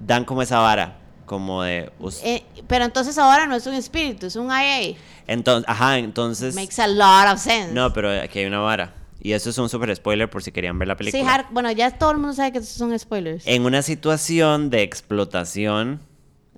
[0.00, 1.90] dan como esa vara, como de...
[2.24, 4.96] Eh, pero entonces ahora no es un espíritu, es un IA.
[5.26, 6.54] Entonces, ajá, entonces...
[6.54, 7.72] Makes a lot of sense.
[7.72, 8.94] No, pero aquí hay una vara.
[9.20, 11.38] Y eso es un super spoiler por si querían ver la película.
[11.38, 13.46] Sí, bueno, ya todo el mundo sabe que esos son spoilers.
[13.46, 16.00] En una situación de explotación,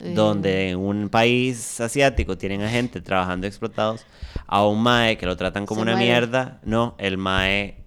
[0.00, 0.12] Eh.
[0.14, 4.04] donde en un país asiático tienen a gente trabajando explotados,
[4.46, 6.06] a un mae que lo tratan como Se una muere.
[6.06, 7.82] mierda, no, el mae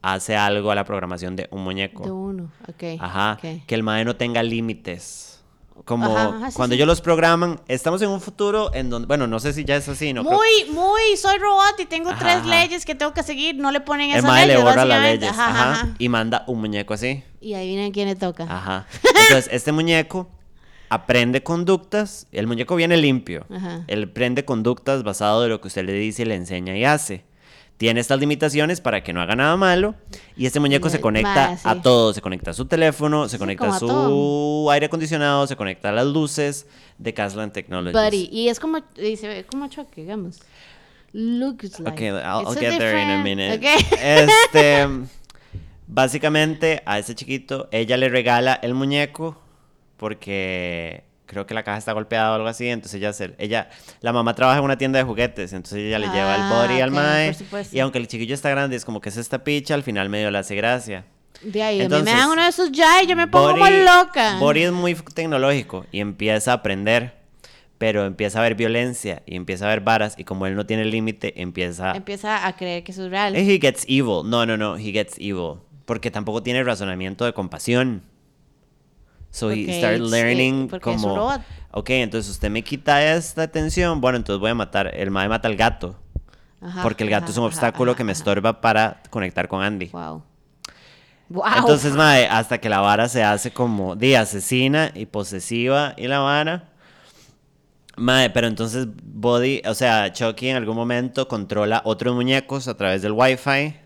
[0.00, 2.04] hace algo a la programación de un muñeco.
[2.04, 2.98] De uno, ok.
[3.00, 5.28] Ajá, que el mae no tenga límites.
[5.84, 6.76] Como Ajá, ajá, sí, cuando sí.
[6.78, 9.88] ellos los programan, estamos en un futuro en donde, bueno, no sé si ya es
[9.88, 10.22] así, ¿no?
[10.22, 13.70] creo- muy, muy, soy robot y tengo Ajá, tres leyes que tengo que seguir, no
[13.72, 15.88] le ponen el esas mae le leyes, borra las leyes, ajá.
[15.98, 17.24] y manda un muñeco así.
[17.40, 18.44] Y adivinen quién le toca.
[18.44, 18.86] Ajá.
[19.28, 20.28] Entonces, este muñeco
[20.92, 22.26] aprende conductas.
[22.32, 23.46] El muñeco viene limpio.
[23.50, 23.84] Ajá.
[23.86, 27.24] Él aprende conductas basado de lo que usted le dice, le enseña y hace.
[27.78, 29.94] Tiene estas limitaciones para que no haga nada malo.
[30.36, 31.62] Y este muñeco se Ma- conecta sí.
[31.64, 32.12] a todo.
[32.12, 34.70] Se conecta a su teléfono, se Sí, conecta a su todo.
[34.70, 36.66] aire acondicionado, se conecta a las luces
[36.98, 37.94] de Caslan Technologies.
[38.00, 38.28] Buddy.
[38.30, 40.40] Y es como, y se ve como choque, digamos.
[41.14, 41.90] Looks like.
[41.92, 43.60] Okay, I'll, get there in a minute.
[44.00, 44.86] Este,
[45.88, 49.41] básicamente a ese chiquito ella le regala el muñeco
[50.02, 54.12] porque creo que la caja está golpeada o algo así, entonces ella se- ella la
[54.12, 56.90] mamá trabaja en una tienda de juguetes, entonces ella le lleva el Ah, body al
[56.90, 57.36] ok, mae
[57.72, 60.30] y aunque el chiquillo está grande es como que es esta picha, al final medio
[60.30, 61.04] le hace gracia.
[61.40, 63.52] De ahí, a mí Entonces, me dan uno de esos ya y yo me pongo
[63.52, 64.36] como Body- loca.
[64.38, 67.14] Body es muy tecnológico y empieza a aprender,
[67.78, 70.84] pero empieza a ver violencia y empieza a ver varas y como él no tiene
[70.84, 73.34] límite, empieza Empieza a creer que eso es real.
[73.34, 74.22] He gets evil.
[74.26, 74.76] No, no, no.
[74.76, 75.60] He gets evil.
[75.86, 78.02] Porque tampoco tiene razonamiento de compasión.
[79.32, 81.32] So Porque he started learning eh, como...
[81.72, 84.00] Ok, entonces usted me quita esta atención.
[84.00, 84.94] Bueno, entonces voy a matar...
[84.94, 85.96] El mae mata al gato.
[86.60, 89.62] Ajá, porque el gato ajá, es un obstáculo ajá, que me estorba para conectar con
[89.62, 89.86] Andy.
[89.86, 90.22] Wow.
[91.30, 91.44] Wow.
[91.56, 96.18] Entonces, mae, hasta que la vara se hace como de asesina y posesiva y la
[96.18, 96.68] vara.
[97.96, 103.02] Mae, pero entonces Body, o sea, Chucky en algún momento controla otros muñecos a través
[103.02, 103.76] del Wi-Fi.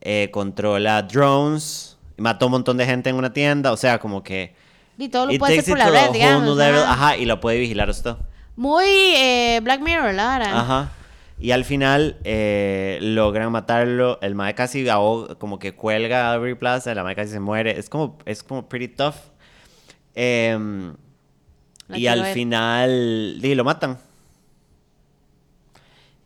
[0.00, 1.97] eh, controla drones.
[2.18, 3.72] Mató un montón de gente en una tienda.
[3.72, 4.54] O sea, como que.
[4.98, 6.56] y todo lo puede hacer por la red, digamos.
[6.56, 6.82] level.
[6.82, 7.16] ajá.
[7.16, 8.14] Y lo puede vigilar usted.
[8.56, 10.60] Muy eh, Black Mirror, la vara.
[10.60, 10.92] Ajá.
[11.40, 14.18] Y al final eh, logran matarlo.
[14.20, 14.84] El mae casi
[15.38, 16.94] como que cuelga a Aubrey Plaza.
[16.94, 17.78] La mae casi se muere.
[17.78, 19.14] Es como, es como pretty tough.
[21.88, 22.34] La y al ver.
[22.34, 23.98] final, di, lo matan.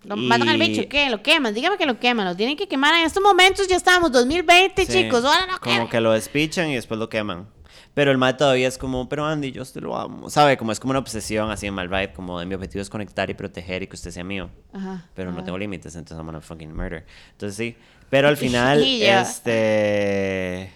[0.05, 1.09] Lo matan al Y- bicho, ¿qué?
[1.11, 1.55] Lo queman.
[1.55, 2.26] Dígame que lo queman.
[2.26, 2.94] Lo tienen que quemar.
[2.96, 5.24] En estos momentos ya estamos, 2020, Sí, chicos.
[5.24, 5.88] Ahora no Como quemen.
[5.88, 7.48] que lo despichan y después lo queman.
[7.94, 10.30] Pero el mae todavía es como, pero Andy, yo te lo amo.
[10.30, 10.57] ¿Sabe?
[10.57, 13.28] Como es como una obsesión así en mal vibe, como de mi objetivo es conectar
[13.28, 14.50] y proteger y que usted sea mío.
[14.72, 15.07] Ajá.
[15.14, 15.44] Pero no ajá.
[15.44, 17.05] tengo límites, entonces I'm gonna fucking murder.
[17.32, 17.76] Entonces sí.
[18.09, 20.72] Pero al final, Y este.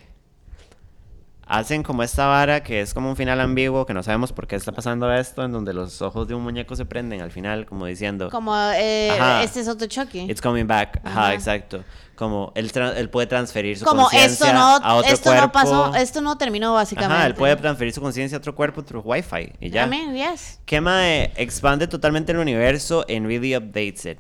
[1.49, 4.57] Hacen como esta vara que es como un final ambiguo, que no sabemos por qué
[4.57, 7.86] está pasando esto, en donde los ojos de un muñeco se prenden al final, como
[7.86, 9.44] diciendo, Como eh, Ajá.
[9.44, 10.24] este es otro choque.
[10.24, 11.01] It's coming back.
[11.05, 11.34] Ajá, Ajá.
[11.34, 11.84] exacto.
[12.16, 15.47] Como él, tra- él puede transferir su conciencia no, a otro esto cuerpo.
[15.47, 17.14] no pasó, esto no terminó básicamente.
[17.14, 19.86] Ajá, él puede transferir su conciencia a otro cuerpo through Wi-Fi y ya.
[19.86, 20.59] I mean, yes.
[20.64, 24.18] ¿Qué mae expande totalmente el universo en Really Updates It?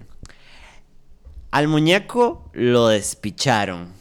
[1.50, 3.95] Al muñeco lo despicharon.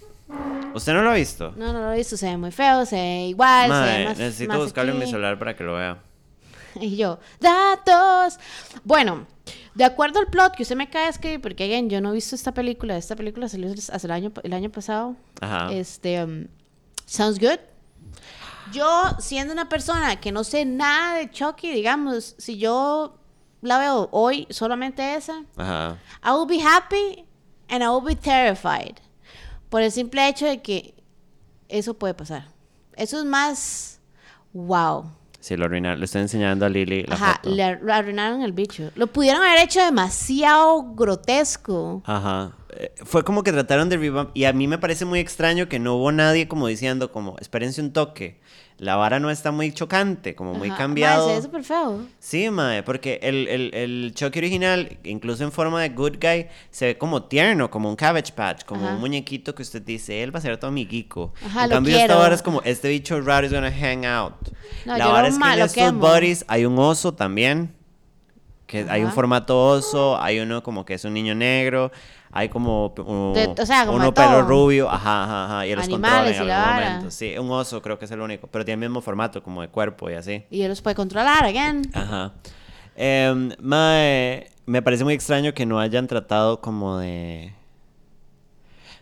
[0.75, 1.53] ¿Usted no lo ha visto?
[1.55, 4.05] No, no lo he visto, se ve muy feo, se ve igual, se Mae, ve
[4.09, 6.03] más, necesito más buscarlo en mi celular para que lo vea.
[6.81, 8.37] Y yo, datos.
[8.83, 9.25] Bueno,
[9.73, 12.13] de acuerdo al plot que usted me acaba de escribir, porque again, yo no he
[12.15, 15.15] visto esta película, esta película salió hace el año, el año pasado.
[15.39, 15.71] Ajá.
[15.71, 16.47] Este, um,
[17.05, 17.59] sounds good.
[18.73, 23.17] Yo, siendo una persona que no sé nada de Chucky, digamos, si yo
[23.61, 25.97] la veo hoy, solamente esa, Ajá.
[26.21, 27.23] I will be happy
[27.69, 29.04] and I will be terrified.
[29.75, 30.93] Por el simple hecho de que
[31.67, 32.47] eso puede pasar.
[32.95, 33.99] Eso es más
[34.53, 35.03] wow.
[35.41, 35.99] Sí, lo arruinaron.
[35.99, 37.53] Le estoy enseñando a Lily la Ajá, foto.
[37.53, 38.89] le arruinaron el bicho.
[38.95, 42.01] Lo pudieron haber hecho demasiado grotesco.
[42.05, 42.53] Ajá.
[42.69, 44.29] Eh, Fue como que trataron de revamp.
[44.33, 47.81] Y a mí me parece muy extraño que no hubo nadie como diciendo, como, espérense
[47.81, 48.39] un toque.
[48.77, 50.77] La vara no está muy chocante, como muy Ajá.
[50.79, 51.27] cambiado.
[51.27, 52.01] Mae, se ve súper feo.
[52.19, 56.87] Sí, mae, porque el, el, el Chucky original, incluso en forma de good guy, se
[56.87, 58.95] ve como tierno, como un cabbage patch, como Ajá.
[58.95, 61.33] un muñequito que usted dice, él va a ser todo amiguico.
[61.45, 64.33] Ajá, en lo cambio, esta vara es como, este bicho raro is gonna hang out.
[64.85, 67.73] No, La vara es que en estos buddies hay un oso también.
[68.67, 71.91] Que hay un formato oso, hay uno como que es un niño negro,
[72.37, 75.87] hay como, uh, De- o sea, como uno pelo rubio, ajá, ajá, ajá, y los
[75.87, 77.09] controla en algún momento.
[77.11, 79.69] Sí, un oso creo que es el único, pero tiene el mismo formato como de
[79.69, 80.43] cuerpo y así.
[80.51, 81.83] Y él los puede controlar, again.
[81.93, 82.33] Ajá.
[82.97, 87.53] Em, mae, me parece muy extraño que no hayan tratado como de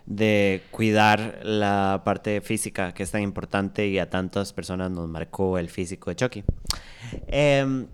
[0.06, 5.58] de cuidar la parte física que es tan importante y a tantas personas nos marcó
[5.58, 6.44] el físico de Chucky.
[7.26, 7.86] Em,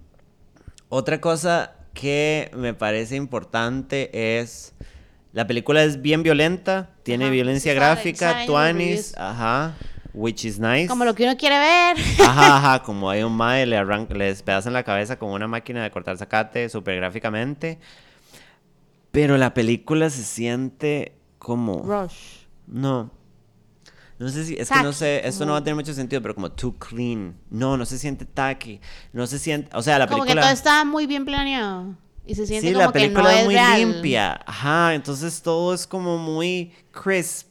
[0.88, 4.74] otra cosa que me parece importante es
[5.32, 9.74] la película es bien violenta, tiene Ajá, violencia gráfica, tuanis, ajá,
[10.12, 10.88] which is nice.
[10.88, 11.96] Como lo que uno quiere ver.
[12.26, 15.82] Ajá, ajá, como hay un mae, le, arranca, le despedazan la cabeza con una máquina
[15.82, 17.78] de cortar zacate súper gráficamente.
[19.12, 21.82] Pero la película se siente como...
[21.82, 22.44] Rush.
[22.68, 23.10] No.
[24.20, 24.54] No sé si...
[24.56, 26.76] Es que no sé, esto no va a como- tener mucho sentido, pero como too
[26.78, 27.34] clean.
[27.50, 28.80] No, no se siente tacky.
[29.12, 29.74] No se siente...
[29.76, 30.42] O sea, la Como que película...
[30.42, 31.96] todo está muy bien planeado.
[32.30, 33.80] Y se siente Sí, como la película que no es es muy real.
[33.92, 34.40] limpia.
[34.46, 37.48] Ajá, entonces todo es como muy crisp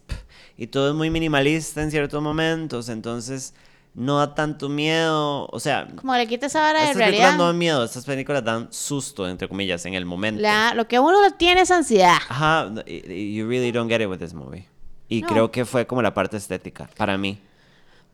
[0.58, 3.54] y todo es muy minimalista en ciertos momentos, entonces
[3.94, 7.38] no da tanto miedo, o sea, Como le quita esa vara de estas películas no
[7.40, 7.48] realidad.
[7.48, 10.42] dan miedo, estas películas dan susto, entre comillas, en el momento.
[10.42, 12.16] La- lo que uno tiene es ansiedad.
[12.30, 14.66] Ajá, you really don't get it with this movie.
[15.10, 15.28] Y No.
[15.28, 17.38] creo que fue como la parte estética, para mí.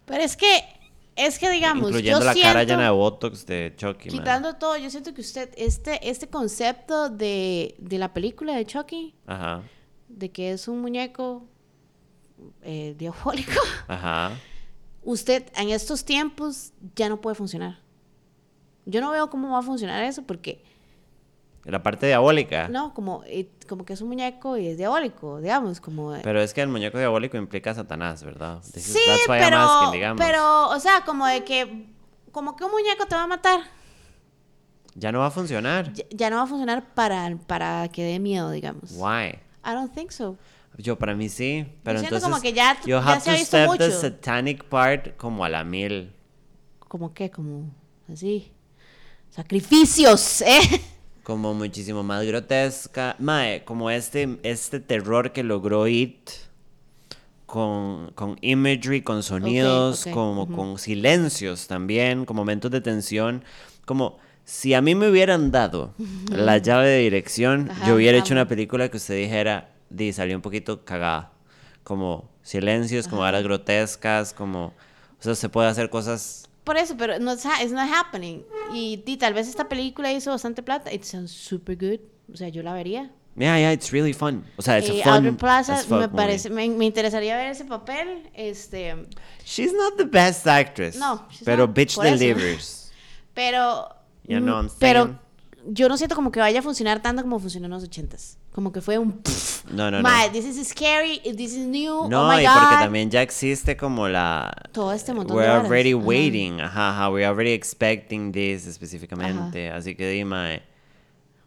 [0.05, 0.63] Pero es que,
[1.15, 4.09] es que digamos, incluyendo yo la siento, cara llena de botox de Chucky.
[4.09, 4.19] man.
[4.19, 9.15] quitando todo, yo siento que usted, este, este concepto de, de la película de Chucky,
[9.25, 9.63] Ajá,
[10.09, 11.47] de que es un muñeco
[12.61, 14.31] eh, diabólico, ajá.
[15.03, 17.79] usted en estos tiempos ya no puede funcionar.
[18.85, 20.63] Yo no veo cómo va a funcionar eso porque,
[21.65, 22.67] La parte diabólica.
[22.67, 26.11] no, como, eh, como que es un muñeco y es diabólico, digamos, como...
[26.11, 28.61] de- Pero es que el muñeco diabólico implica a Satanás, ¿verdad?
[28.71, 30.23] This is- sí, I'm pero, digamos.
[30.23, 31.87] pero, o sea, como de que,
[32.31, 33.61] como que un muñeco te va a matar.
[34.93, 35.91] Ya no va a funcionar.
[35.93, 38.91] ya, ya no va a funcionar para, para que dé miedo, digamos.
[38.91, 39.39] Why?
[39.65, 40.37] I don't think so.
[40.77, 43.39] Yo para mí sí, pero entonces como que ya- you ya have se ha to
[43.39, 46.13] visto step the satanic part como a la mil.
[46.87, 47.71] Como que, como
[48.11, 48.51] así.
[49.31, 50.59] Sacrificios, ¿eh?
[51.25, 53.15] Como muchísimo más grotesca.
[53.17, 56.29] Mae, como este, este terror que logró It
[57.47, 63.43] con, con imagery, con sonidos, como con silencios también, con momentos de tensión.
[63.85, 65.95] Como si a mí me hubieran dado
[66.29, 70.35] la llave de dirección, Ajá, yo hubiera hecho una película que usted dijera, di, salió
[70.35, 71.31] un poquito cagada.
[71.83, 74.73] Como silencios, como varas grotescas, como...
[75.19, 76.49] O sea, se puede hacer cosas...
[76.65, 78.43] Por eso, pero no it's not happening.
[78.73, 80.91] Y, y tal vez esta película hizo bastante plata.
[80.91, 81.99] It sounds super good.
[82.33, 83.11] O sea, yo la vería.
[83.37, 84.43] Yeah, yeah, it's really fun.
[84.57, 86.07] O sea, it's Eh, a fun Aubrey Plaza, me, movie.
[86.15, 88.29] parece, me, me interesaría ver ese papel.
[88.33, 88.95] Este,
[89.45, 90.95] She's not the best actress.
[90.95, 91.75] No, she's Pero not.
[91.75, 92.91] bitch delivers.
[93.33, 93.89] pero.
[94.27, 95.19] You know what I'm pero
[95.67, 98.37] yo no siento como que vaya a funcionar tanto como funcionó en los ochentas.
[98.55, 99.21] Como que fue un.
[99.69, 100.09] No, no, no.
[100.09, 102.07] My, this is scary, this is new.
[102.07, 102.53] No, oh my y God.
[102.53, 104.49] porque también ya existe como la...
[104.71, 106.05] Todo este montón We're de already Ajá.
[106.05, 106.61] waiting.
[106.61, 107.09] Ajá, ajá.
[107.09, 109.69] We're already expecting this específicamente.
[109.69, 110.63] Así que dime...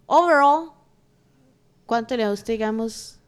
[0.05, 0.73] Overall,
[1.87, 3.19] ¿cuánto le da usted, digamos,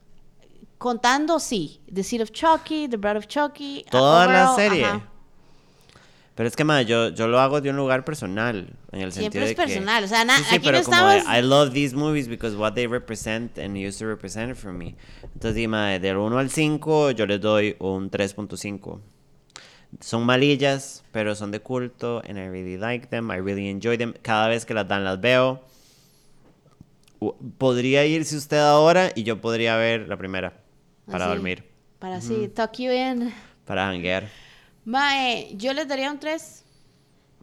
[0.77, 3.87] contando, sí, The Seed of Chucky, The Blood of Chucky?
[3.91, 4.85] Toda la overall, serie.
[4.85, 5.10] ajá.
[6.41, 8.73] Pero es que, ma, yo, yo lo hago de un lugar personal.
[8.93, 9.63] En el Siempre sentido es de que...
[9.63, 11.95] personal, o sea, na- sí, sí, aquí no pero como de, estamos- I love these
[11.95, 14.97] movies because what they represent and used to represent for me.
[15.23, 19.01] Entonces, dime, del 1 al 5 yo les doy un 3.5.
[20.01, 23.31] Son malillas, pero son de culto and I really like them.
[23.31, 24.15] I really enjoy them.
[24.23, 25.63] Cada vez que las dan las veo.
[27.59, 30.55] Podría irse usted ahora y yo podría ver la primera
[31.05, 31.65] para Así, dormir,
[31.99, 33.31] Para así, tuck you in.
[33.67, 34.27] para hanguear.
[34.85, 36.65] Mae, yo les daría un 3.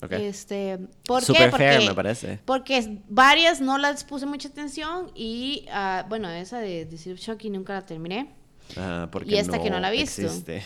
[0.03, 0.11] Ok.
[0.11, 1.49] Este, ¿Por Super qué?
[1.49, 2.39] Porque, fair, me parece.
[2.45, 7.49] Porque varias no las puse mucha atención y, ah, bueno, esa de Seed of Chucky
[7.49, 8.31] nunca la terminé.
[8.75, 10.21] Ajá, porque Y esta que no la he visto.
[10.21, 10.61] existe.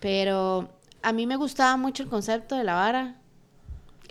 [0.00, 0.68] Pero
[1.02, 3.16] a mí me gustaba mucho el concepto de la vara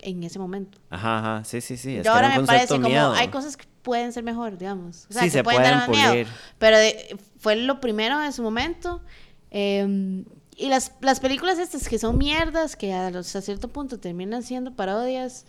[0.00, 0.78] en ese momento.
[0.90, 1.96] Ajá, ajá, sí, sí, sí.
[1.96, 3.12] Es que ahora era un me parece concepto como miedo.
[3.12, 5.06] hay cosas que pueden ser mejor, digamos.
[5.10, 6.24] O sea, Sí, que se pueden dar pueden más miedo.
[6.24, 6.26] pulir.
[6.58, 9.02] Pero de- fue lo primero en su momento.
[9.50, 10.24] eh,
[10.56, 14.42] y las, las películas estas que son mierdas, que a, los- a cierto punto terminan
[14.42, 15.46] siendo parodias.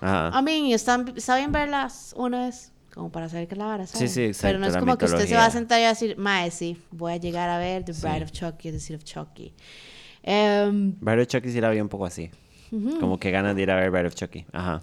[0.00, 0.28] Ajá.
[0.28, 3.86] A mí, están, está bien verlas una vez, como para saber qué es la vara,
[3.86, 5.88] Sí, sí, exacto, Pero no es como que usted se va a sentar y va
[5.88, 8.22] a decir, mae, sí, voy a llegar a ver The Bride Sí.
[8.24, 9.54] of Chucky, The Seed of Chucky.
[10.22, 12.30] Em, Bride of Chucky sí la vi un poco así.
[13.00, 14.46] Como que ganas de ir a ver Bride of Chucky.
[14.52, 14.82] Ajá.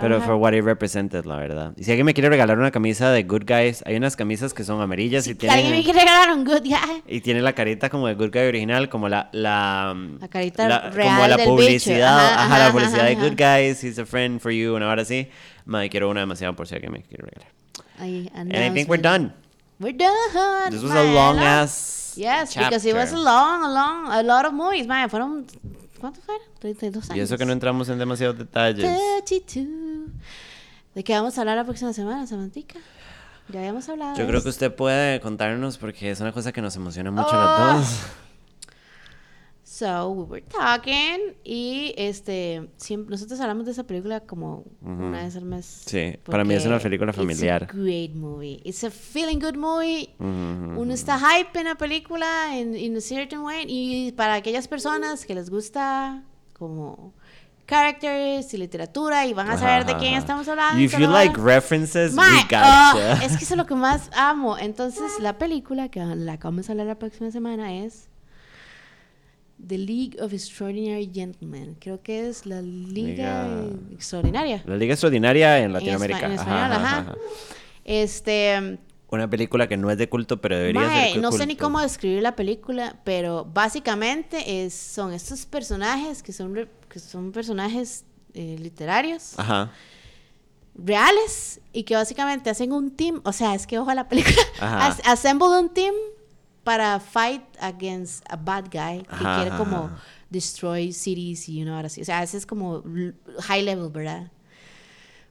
[0.00, 0.26] Pero Ajá.
[0.26, 1.72] for what it represented, la verdad.
[1.76, 4.62] Y si alguien me quiere regalar una camisa de Good Guys, hay unas camisas que
[4.62, 7.02] son amarillas y Si alguien me quiere regalar un good guy.
[7.06, 9.28] y tiene la carita como de Good Guy original, como la...
[9.32, 13.36] La, La carita la- real Como la del publicidad, Ajá, ajá, la publicidad de Good
[13.36, 15.28] Guys, he's a friend for you, una hora así.
[15.64, 17.52] Madre, quiero una demasiado por si alguien me quiere regalar.
[17.98, 19.32] Ahí, And I think we're done.
[19.80, 20.70] We're done.
[20.70, 21.14] This was a man.
[21.14, 23.24] long ass Yes, because it was a chapter.
[23.24, 25.08] long, a long, a lot of movies, man.
[25.08, 25.44] Fueron,
[25.98, 26.46] ¿cuántos fueron?
[26.58, 27.16] 32 años.
[27.16, 28.86] Y eso que no entramos en demasiados detalles.
[29.26, 30.10] 32.
[30.94, 32.78] ¿De qué vamos a hablar la próxima semana, Samantica?
[33.50, 34.16] Ya habíamos hablado.
[34.16, 37.74] Yo creo que usted puede contarnos porque es una cosa que nos emociona mucho a
[37.74, 37.76] Ah.
[37.78, 38.00] las dos.
[39.78, 45.36] So, we were talking y este, siempre, nosotros hablamos de esa película como una vez
[45.36, 45.84] al mes.
[45.86, 47.62] Sí, para mí es una película familiar.
[47.62, 48.60] It's a great movie.
[48.64, 50.16] It's a feeling good movie.
[50.18, 54.66] Ujú, Uno está hype en la película in, in a certain way y para aquellas
[54.66, 56.24] personas que les gusta
[56.54, 57.14] como
[57.64, 60.80] characters y literatura y van a saber de quién estamos hablando.
[60.82, 63.24] If you like references, Mae, we gotcha.
[63.24, 64.58] es que eso es lo que más amo.
[64.58, 68.07] Entonces, la película que la que vamos a hablar la próxima semana es
[69.66, 71.76] The League of Extraordinary Gentlemen.
[71.80, 74.62] Creo que es la Liga Liga- Extraordinaria.
[74.66, 76.26] La Liga Extraordinaria en Latinoamérica.
[76.26, 76.98] en español, ajá, ajá.
[77.00, 77.14] ajá.
[77.84, 78.78] Este,
[79.10, 81.64] Una película que no es de culto, pero debería mae, ser no sé ni culto.
[81.64, 87.32] cómo describir la película, pero básicamente es, son estos personajes que son, re- que son
[87.32, 88.04] personajes
[88.34, 89.38] eh, literarios.
[89.38, 89.72] Ajá.
[90.74, 94.36] reales y que básicamente hacen un team, o sea, es que ojo a la película,
[94.60, 94.86] Ajá.
[94.88, 95.94] As- assemble un team
[96.68, 99.90] para fight against a bad guy que Ajá, quiere como
[100.28, 102.02] destroy cities y una hora así.
[102.02, 102.82] O sea, ese es como
[103.40, 104.30] high level, ¿verdad?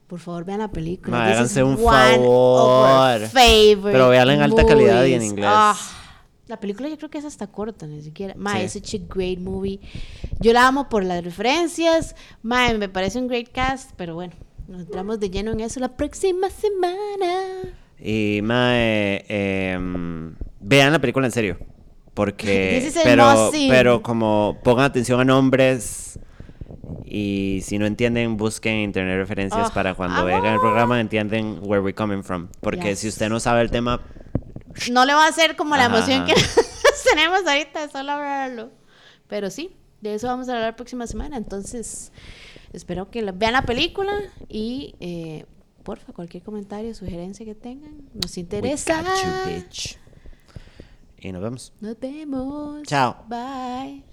[0.08, 1.16] Por favor, vean la película.
[1.16, 3.20] Ma, háganse un favor.
[3.32, 5.46] Pero véanla en alta calidad y en inglés.
[5.48, 5.76] Ah,
[6.48, 8.34] la película yo creo que es hasta corta, ni siquiera.
[8.36, 8.62] Ma, Sí.
[8.62, 9.78] es such a great movie.
[10.40, 12.16] Yo la amo por las referencias.
[12.42, 14.32] Ma, me parece un great cast, pero bueno,
[14.66, 17.76] nos entramos de lleno en eso la próxima semana.
[18.00, 21.58] Y, mae, em, vean la película en serio.
[22.14, 26.18] Porque, pero, pero como pongan atención a nombres
[27.04, 30.26] y si no entienden, busquen en internet referencias Oh, para cuando amo.
[30.26, 32.48] vean el programa entienden where we're coming from.
[32.60, 32.98] Porque Yes.
[33.00, 34.00] si usted no sabe el tema,
[34.90, 36.34] No le va a hacer como la Ajá, emoción que
[37.10, 38.70] tenemos ahorita solo hablarlo.
[39.28, 41.36] Pero sí, de eso vamos a hablar la próxima semana.
[41.36, 42.12] Entonces,
[42.72, 44.12] espero que la- vean la película
[44.48, 45.44] y, eh,
[45.84, 49.02] porfa, cualquier comentario, sugerencia que tengan, nos we interesa.
[49.02, 49.98] got you, bitch.
[51.20, 51.72] Y nos vemos.
[51.80, 52.82] Nos vemos.
[52.84, 53.24] Chao.
[53.28, 54.04] Bye.